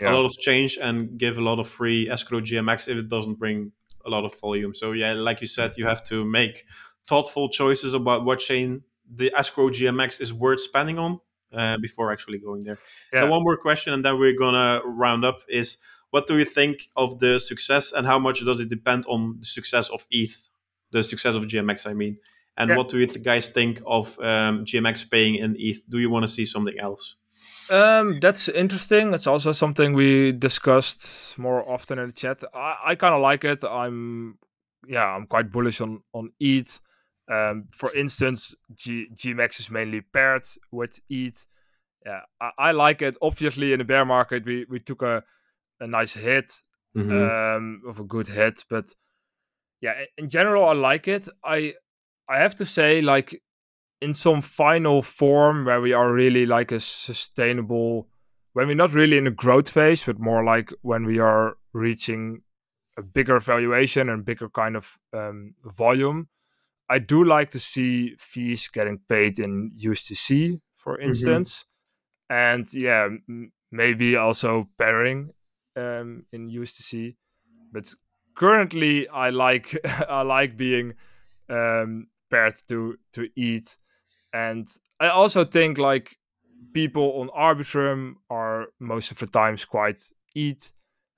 Yeah. 0.00 0.10
a 0.10 0.16
lot 0.16 0.24
of 0.24 0.32
change 0.38 0.78
and 0.80 1.18
give 1.18 1.36
a 1.38 1.42
lot 1.42 1.58
of 1.58 1.68
free 1.68 2.08
escrow 2.08 2.40
GMX 2.40 2.88
if 2.88 2.96
it 2.96 3.08
doesn't 3.08 3.38
bring 3.38 3.72
a 4.06 4.08
lot 4.08 4.24
of 4.24 4.32
volume. 4.40 4.72
So, 4.74 4.92
yeah, 4.92 5.12
like 5.12 5.42
you 5.42 5.46
said, 5.48 5.72
you 5.76 5.86
have 5.86 6.02
to 6.04 6.24
make 6.24 6.64
thoughtful 7.06 7.50
choices 7.50 7.92
about 7.92 8.24
what 8.24 8.38
chain 8.38 8.82
the 9.14 9.30
escrow 9.36 9.68
GMX 9.68 10.20
is 10.20 10.32
worth 10.32 10.60
spending 10.60 10.98
on 10.98 11.20
uh, 11.52 11.78
before 11.78 12.12
actually 12.12 12.38
going 12.38 12.62
there. 12.64 12.78
Yeah. 13.12 13.22
And 13.22 13.30
one 13.30 13.42
more 13.42 13.56
question, 13.56 13.92
and 13.92 14.04
then 14.04 14.18
we're 14.18 14.36
gonna 14.38 14.80
round 14.84 15.24
up 15.24 15.40
is 15.48 15.78
what 16.10 16.26
do 16.26 16.38
you 16.38 16.44
think 16.44 16.88
of 16.96 17.18
the 17.20 17.38
success 17.38 17.92
and 17.92 18.06
how 18.06 18.18
much 18.18 18.44
does 18.44 18.60
it 18.60 18.68
depend 18.68 19.04
on 19.08 19.36
the 19.40 19.44
success 19.46 19.88
of 19.90 20.06
ETH, 20.10 20.48
the 20.90 21.02
success 21.02 21.34
of 21.36 21.44
GMX, 21.44 21.86
I 21.86 21.94
mean? 21.94 22.18
And 22.56 22.70
Yeah. 22.70 22.76
what 22.76 22.88
do 22.88 22.98
you 22.98 23.06
guys 23.06 23.48
think 23.48 23.80
of 23.86 24.18
um, 24.18 24.64
GMX 24.64 25.08
paying 25.08 25.36
in 25.36 25.56
ETH? 25.58 25.82
Do 25.88 25.98
you 25.98 26.10
want 26.10 26.24
to 26.24 26.28
see 26.28 26.44
something 26.44 26.78
else? 26.78 27.16
Um, 27.70 28.18
that's 28.18 28.48
interesting. 28.48 29.14
It's 29.14 29.28
also 29.28 29.52
something 29.52 29.94
we 29.94 30.32
discussed 30.32 31.38
more 31.38 31.62
often 31.70 32.00
in 32.00 32.06
the 32.08 32.12
chat. 32.12 32.42
I, 32.52 32.76
I 32.84 32.94
kind 32.96 33.14
of 33.14 33.20
like 33.20 33.44
it. 33.44 33.62
I'm, 33.62 34.38
yeah, 34.88 35.06
I'm 35.06 35.26
quite 35.26 35.52
bullish 35.52 35.80
on 35.80 36.02
on 36.12 36.32
ETH. 36.40 36.80
Um, 37.30 37.68
for 37.72 37.94
instance, 37.94 38.54
G, 38.74 39.06
GMX 39.14 39.60
is 39.60 39.70
mainly 39.70 40.00
paired 40.00 40.44
with 40.72 40.98
ETH. 41.08 41.46
Yeah, 42.04 42.20
I, 42.40 42.50
I 42.58 42.72
like 42.72 43.02
it. 43.02 43.16
Obviously, 43.22 43.72
in 43.72 43.78
the 43.78 43.84
bear 43.84 44.04
market, 44.04 44.44
we 44.44 44.66
we 44.68 44.80
took 44.80 45.02
a 45.02 45.22
a 45.80 45.86
nice 45.86 46.14
hit, 46.14 46.52
um, 46.96 47.82
of 47.86 48.00
a 48.00 48.04
good 48.04 48.28
hit, 48.28 48.64
but 48.68 48.86
yeah, 49.80 49.94
in 50.18 50.28
general, 50.28 50.64
I 50.68 50.72
like 50.72 51.08
it. 51.08 51.28
I 51.44 51.74
I 52.28 52.38
have 52.38 52.54
to 52.56 52.66
say, 52.66 53.00
like 53.00 53.40
in 54.00 54.14
some 54.14 54.40
final 54.40 55.02
form 55.02 55.64
where 55.64 55.80
we 55.80 55.92
are 55.92 56.12
really 56.12 56.46
like 56.46 56.72
a 56.72 56.80
sustainable 56.80 58.08
when 58.52 58.66
we're 58.66 58.74
not 58.74 58.94
really 58.94 59.18
in 59.18 59.26
a 59.26 59.30
growth 59.30 59.70
phase 59.70 60.04
but 60.04 60.18
more 60.18 60.42
like 60.42 60.72
when 60.82 61.04
we 61.04 61.18
are 61.18 61.56
reaching 61.72 62.40
a 62.98 63.02
bigger 63.02 63.38
valuation 63.38 64.08
and 64.08 64.24
bigger 64.24 64.48
kind 64.48 64.76
of 64.76 64.98
um, 65.12 65.54
volume 65.64 66.28
i 66.90 66.98
do 66.98 67.24
like 67.24 67.50
to 67.50 67.58
see 67.58 68.14
fees 68.18 68.68
getting 68.68 68.98
paid 69.08 69.38
in 69.38 69.70
usdc 69.84 70.60
for 70.74 70.98
instance 71.00 71.64
and 72.28 72.66
yeah 72.74 73.04
m- 73.04 73.52
maybe 73.72 74.16
also 74.16 74.68
pairing 74.78 75.30
um, 75.76 76.24
in 76.32 76.50
usdc 76.50 77.16
but 77.72 77.94
currently 78.34 79.08
i 79.08 79.30
like 79.30 79.74
i 80.08 80.22
like 80.22 80.56
being 80.56 80.92
um, 81.48 82.06
paired 82.30 82.54
to 82.68 82.96
to 83.12 83.28
ETH 83.36 83.76
and 84.32 84.66
I 84.98 85.08
also 85.08 85.44
think 85.44 85.78
like 85.78 86.16
people 86.72 87.20
on 87.20 87.28
Arbitrum 87.30 88.14
are 88.28 88.66
most 88.78 89.10
of 89.10 89.18
the 89.18 89.26
times 89.26 89.64
quite 89.64 90.00
ETH 90.34 90.72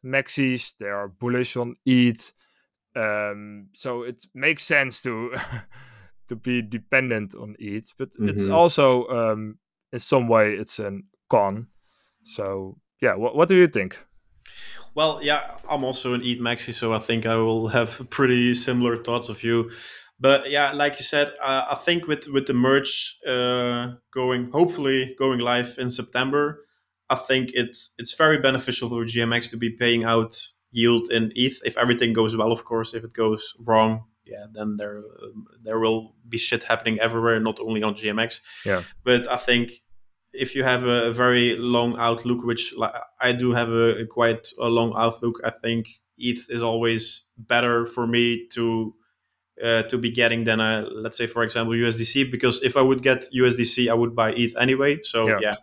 maxis. 0.05 0.75
They 0.79 0.89
are 0.89 1.09
bullish 1.09 1.57
on 1.57 1.77
ETH. 1.85 2.33
Um, 2.95 3.69
so 3.73 4.03
it 4.03 4.23
makes 4.35 4.65
sense 4.65 5.03
to 5.03 5.35
to 6.29 6.37
be 6.37 6.63
dependent 6.63 7.35
on 7.35 7.57
ETH, 7.59 7.95
but 7.99 8.11
it's 8.21 8.47
Mhm. 8.47 8.53
also 8.53 9.07
um, 9.09 9.59
in 9.93 9.99
some 9.99 10.29
way 10.29 10.55
it's 10.55 10.79
a 10.79 11.01
con. 11.29 11.69
So 12.23 12.79
yeah, 13.01 13.15
what 13.17 13.35
what 13.35 13.49
do 13.49 13.55
you 13.55 13.69
think? 13.69 13.99
Well, 14.95 15.21
yeah, 15.23 15.57
I'm 15.69 15.85
also 15.85 16.13
an 16.15 16.21
ETH 16.23 16.39
Maxi, 16.41 16.73
so 16.73 16.93
I 16.93 16.99
think 16.99 17.25
I 17.27 17.37
will 17.37 17.69
have 17.69 18.11
pretty 18.11 18.55
similar 18.55 19.03
thoughts 19.03 19.29
of 19.31 19.43
you. 19.43 19.71
But 20.21 20.51
yeah, 20.51 20.73
like 20.73 20.99
you 20.99 21.05
said, 21.05 21.33
uh, 21.43 21.65
I 21.71 21.75
think 21.75 22.07
with 22.07 22.29
with 22.29 22.47
the 22.47 22.55
merge 22.55 23.17
uh, 23.27 23.95
going, 24.13 24.51
hopefully 24.53 25.15
going 25.19 25.41
live 25.41 25.77
in 25.79 25.91
September, 25.91 26.67
I 27.09 27.15
think 27.17 27.51
it's 27.55 27.93
it's 27.99 28.15
very 28.15 28.39
beneficial 28.39 28.89
for 28.89 29.05
GMX 29.05 29.51
to 29.51 29.57
be 29.57 29.71
paying 29.71 30.05
out 30.05 30.37
yield 30.73 31.11
in 31.11 31.33
ETH 31.37 31.61
if 31.65 31.77
everything 31.77 32.13
goes 32.13 32.37
well. 32.37 32.51
Of 32.51 32.65
course, 32.65 32.95
if 32.95 33.05
it 33.05 33.13
goes 33.13 33.55
wrong, 33.59 34.05
yeah, 34.25 34.47
then 34.53 34.77
there 34.77 34.99
um, 35.23 35.47
there 35.63 35.79
will 35.79 36.15
be 36.29 36.39
shit 36.39 36.65
happening 36.65 36.99
everywhere, 36.99 37.39
not 37.41 37.61
only 37.61 37.83
on 37.83 37.95
GMX. 37.95 38.41
Yeah. 38.65 38.83
But 39.05 39.31
I 39.31 39.37
think 39.37 39.73
if 40.33 40.55
you 40.55 40.65
have 40.65 40.85
a, 40.85 41.11
very 41.13 41.57
long 41.57 41.97
outlook, 41.99 42.43
which 42.45 42.75
like, 42.77 42.95
I 43.21 43.33
do 43.33 43.53
have 43.53 43.69
a, 43.69 44.01
a 44.01 44.07
quite 44.07 44.49
a 44.59 44.69
long 44.69 44.95
outlook, 44.97 45.41
I 45.45 45.51
think 45.51 45.89
ETH 46.17 46.49
is 46.49 46.63
always 46.63 47.25
better 47.37 47.85
for 47.85 48.07
me 48.07 48.47
to 48.49 48.95
uh, 49.63 49.83
to 49.85 49.99
be 49.99 50.11
getting 50.11 50.45
than 50.45 50.61
a 50.61 50.87
let's 50.91 51.19
say 51.19 51.27
for 51.27 51.43
example 51.43 51.75
USDC 51.75 52.31
because 52.31 52.63
if 52.63 52.77
I 52.77 52.83
would 52.83 53.03
get 53.03 53.27
USDC, 53.35 53.89
I 53.91 53.95
would 53.95 54.15
buy 54.15 54.33
ETH 54.33 54.57
anyway. 54.57 55.01
So 55.03 55.29
Yeah. 55.29 55.39
yeah, 55.41 55.57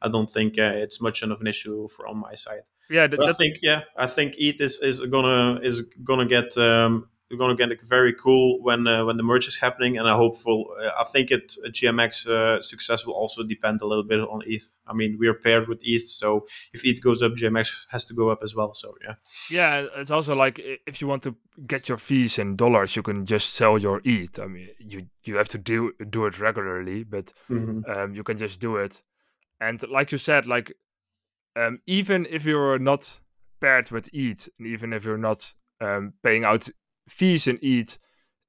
I 0.00 0.08
don't 0.08 0.30
think 0.30 0.58
uh, 0.58 0.72
it's 0.74 1.00
much 1.00 1.22
of 1.22 1.40
an 1.40 1.46
issue 1.46 1.88
for 1.88 2.06
on 2.06 2.18
my 2.18 2.34
side. 2.34 2.62
Yeah, 2.90 3.06
But 3.06 3.28
I 3.28 3.32
think 3.32 3.58
yeah, 3.62 3.82
I 3.96 4.06
think 4.06 4.34
ETH 4.38 4.60
is, 4.60 4.80
is 4.80 5.04
gonna 5.06 5.60
is 5.62 5.82
gonna 6.02 6.24
get 6.26 6.56
um, 6.56 7.08
gonna 7.36 7.54
get 7.54 7.80
very 7.82 8.14
cool 8.14 8.62
when 8.62 8.86
uh, 8.86 9.04
when 9.04 9.18
the 9.18 9.22
merge 9.22 9.46
is 9.46 9.58
happening, 9.58 9.98
and 9.98 10.08
I 10.08 10.16
hopeful. 10.16 10.74
Uh, 10.80 10.90
I 10.98 11.04
think 11.04 11.30
it 11.30 11.52
GMX 11.66 12.26
uh, 12.26 12.62
success 12.62 13.04
will 13.04 13.14
also 13.14 13.42
depend 13.42 13.82
a 13.82 13.86
little 13.86 14.04
bit 14.04 14.20
on 14.20 14.42
ETH. 14.46 14.66
I 14.86 14.94
mean, 14.94 15.18
we 15.18 15.28
are 15.28 15.34
paired 15.34 15.68
with 15.68 15.80
ETH, 15.82 16.08
so 16.08 16.46
if 16.72 16.84
ETH 16.86 17.02
goes 17.02 17.22
up, 17.22 17.32
GMX 17.32 17.86
has 17.90 18.06
to 18.06 18.14
go 18.14 18.30
up 18.30 18.40
as 18.42 18.54
well. 18.54 18.72
So 18.72 18.94
yeah, 19.04 19.14
yeah, 19.50 19.86
it's 19.96 20.10
also 20.10 20.34
like 20.34 20.58
if 20.86 21.02
you 21.02 21.08
want 21.08 21.22
to 21.24 21.36
get 21.66 21.88
your 21.88 21.98
fees 21.98 22.38
in 22.38 22.56
dollars, 22.56 22.96
you 22.96 23.02
can 23.02 23.26
just 23.26 23.54
sell 23.54 23.76
your 23.76 24.00
ETH. 24.04 24.40
I 24.40 24.46
mean, 24.46 24.68
you 24.78 25.08
you 25.24 25.36
have 25.36 25.48
to 25.48 25.58
do 25.58 25.92
do 26.08 26.24
it 26.24 26.40
regularly, 26.40 27.04
but 27.04 27.34
um, 27.86 28.14
you 28.14 28.22
can 28.22 28.38
just 28.38 28.60
do 28.60 28.76
it. 28.76 29.02
And 29.60 29.82
like 29.88 30.12
you 30.12 30.18
said, 30.18 30.46
like 30.46 30.72
um, 31.56 31.80
even 31.86 32.26
if 32.30 32.44
you're 32.44 32.78
not 32.78 33.20
paired 33.60 33.90
with 33.90 34.08
ETH, 34.12 34.48
and 34.58 34.66
even 34.66 34.92
if 34.92 35.04
you're 35.04 35.18
not 35.18 35.54
um, 35.80 36.12
paying 36.22 36.44
out 36.44 36.68
fees 37.08 37.46
in 37.46 37.58
ETH, 37.62 37.98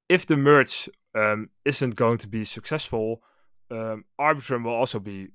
if 0.08 0.26
the 0.26 0.36
merge 0.36 0.88
um, 1.14 1.50
isn't 1.64 1.96
going 1.96 2.18
to 2.18 2.28
be 2.28 2.44
successful, 2.44 3.22
um, 3.70 4.04
Arbitrum 4.20 4.64
will 4.64 4.74
also 4.74 5.00
be 5.00 5.28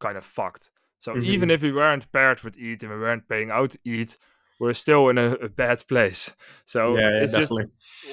kind 0.00 0.16
of 0.16 0.24
fucked. 0.24 0.70
So 0.98 1.14
Mhm. 1.14 1.24
even 1.24 1.50
if 1.50 1.62
we 1.62 1.72
weren't 1.72 2.10
paired 2.12 2.42
with 2.42 2.56
ETH 2.58 2.82
and 2.82 2.92
we 2.92 2.98
weren't 2.98 3.28
paying 3.28 3.50
out 3.50 3.76
ETH, 3.84 4.16
we're 4.60 4.72
still 4.72 5.08
in 5.08 5.18
a, 5.18 5.32
a 5.34 5.48
bad 5.48 5.84
place. 5.88 6.34
So 6.64 6.96
yeah, 6.96 7.10
yeah 7.10 7.22
it's 7.22 7.32
just 7.36 7.52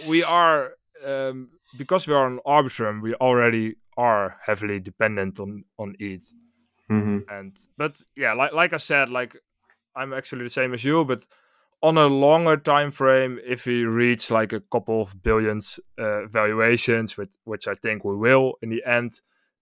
we 0.08 0.24
are 0.24 0.74
um, 1.06 1.50
because 1.78 2.08
we 2.08 2.14
are 2.14 2.26
on 2.26 2.40
Arbitrum, 2.46 3.02
we 3.02 3.14
already 3.16 3.76
are 3.98 4.40
heavily 4.46 4.80
dependent 4.80 5.40
on 5.40 5.66
on 5.78 5.96
ETH. 6.00 6.34
Hmm 6.90 7.20
And 7.30 7.56
but 7.78 8.02
yeah, 8.16 8.34
like 8.34 8.54
like 8.54 8.74
I 8.74 8.78
said, 8.78 9.10
like 9.10 9.36
I'm 9.96 10.14
actually 10.14 10.44
the 10.44 10.50
same 10.50 10.74
as 10.74 10.84
you, 10.84 11.06
but 11.06 11.26
on 11.82 11.98
a 11.98 12.08
longer 12.08 12.58
time 12.58 12.92
frame, 12.92 13.40
if 13.46 13.66
we 13.66 13.86
reach 13.86 14.30
like 14.32 14.54
a 14.54 14.60
couple 14.60 15.02
of 15.02 15.22
billions 15.24 15.80
uh, 15.98 16.26
valuations, 16.28 17.18
which 17.18 17.36
which 17.46 17.68
I 17.68 17.74
think 17.74 18.04
we 18.04 18.16
will 18.16 18.54
in 18.62 18.70
the 18.70 18.84
end, 18.86 19.12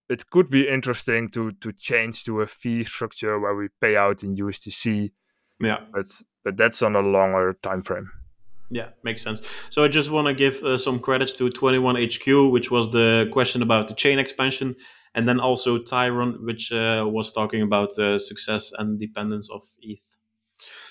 it 0.10 0.30
could 0.30 0.50
be 0.50 0.68
interesting 0.68 1.30
to 1.30 1.52
to 1.52 1.72
change 1.72 2.24
to 2.26 2.42
a 2.42 2.48
fee 2.48 2.84
structure 2.84 3.40
where 3.40 3.56
we 3.56 3.68
pay 3.82 3.96
out 3.98 4.24
in 4.24 4.36
USDC, 4.36 5.12
Yeah. 5.60 5.80
but 5.94 6.06
but 6.44 6.58
that's 6.58 6.82
on 6.82 6.96
a 6.96 7.02
longer 7.02 7.58
time 7.62 7.82
frame. 7.82 8.10
Yeah, 8.70 8.90
makes 9.04 9.22
sense. 9.22 9.42
So 9.70 9.84
I 9.84 9.88
just 9.88 10.10
want 10.12 10.28
to 10.28 10.34
give 10.34 10.62
uh, 10.64 10.78
some 10.78 11.00
credits 11.00 11.34
to 11.36 11.50
21HQ, 11.50 12.52
which 12.52 12.70
was 12.72 12.90
the 12.90 13.30
question 13.32 13.62
about 13.62 13.88
the 13.88 13.94
chain 13.96 14.20
expansion, 14.20 14.76
and 15.18 15.28
then 15.28 15.40
also 15.40 15.80
Tyron, 15.80 16.46
which 16.46 16.72
uh, 16.72 17.04
was 17.08 17.32
talking 17.32 17.64
about 17.64 17.96
the 17.96 18.20
success 18.20 18.72
and 18.78 19.00
dependence 19.00 19.50
of 19.50 19.64
ETH. 19.82 20.00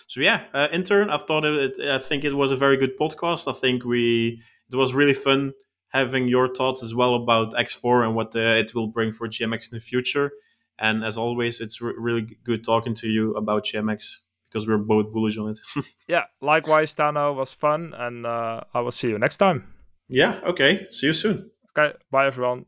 So 0.09 0.20
yeah, 0.20 0.45
uh, 0.53 0.66
intern, 0.72 1.11
I 1.11 1.18
thought 1.18 1.45
it. 1.45 1.79
I 1.81 2.01
think 2.01 2.24
it 2.24 2.35
was 2.35 2.51
a 2.51 2.57
very 2.57 2.77
good 2.77 2.99
podcast. 2.99 3.47
I 3.49 3.57
think 3.57 3.85
we 3.85 4.43
it 4.70 4.77
was 4.77 4.95
really 4.95 5.14
fun 5.14 5.53
having 5.91 6.27
your 6.27 6.53
thoughts 6.53 6.83
as 6.83 6.93
well 6.93 7.14
about 7.14 7.53
X4 7.55 8.05
and 8.05 8.16
what 8.16 8.35
uh, 8.35 8.62
it 8.62 8.74
will 8.74 8.89
bring 8.89 9.12
for 9.12 9.29
GMX 9.29 9.70
in 9.70 9.77
the 9.79 9.81
future. 9.81 10.33
And 10.79 11.05
as 11.05 11.16
always, 11.16 11.61
it's 11.61 11.81
re- 11.81 11.95
really 11.97 12.37
good 12.45 12.64
talking 12.64 12.95
to 12.95 13.07
you 13.07 13.33
about 13.35 13.64
GMX 13.64 14.18
because 14.49 14.66
we're 14.66 14.79
both 14.79 15.12
bullish 15.12 15.39
on 15.39 15.51
it. 15.51 15.61
yeah, 16.09 16.24
likewise, 16.41 16.95
Tano 16.95 17.35
was 17.35 17.55
fun, 17.55 17.95
and 17.97 18.27
uh, 18.27 18.62
I 18.74 18.81
will 18.81 18.91
see 18.91 19.09
you 19.09 19.18
next 19.18 19.37
time. 19.37 19.72
Yeah. 20.09 20.41
Okay. 20.45 20.87
See 20.91 21.07
you 21.07 21.12
soon. 21.12 21.51
Okay. 21.70 21.97
Bye, 22.11 22.27
everyone. 22.27 22.66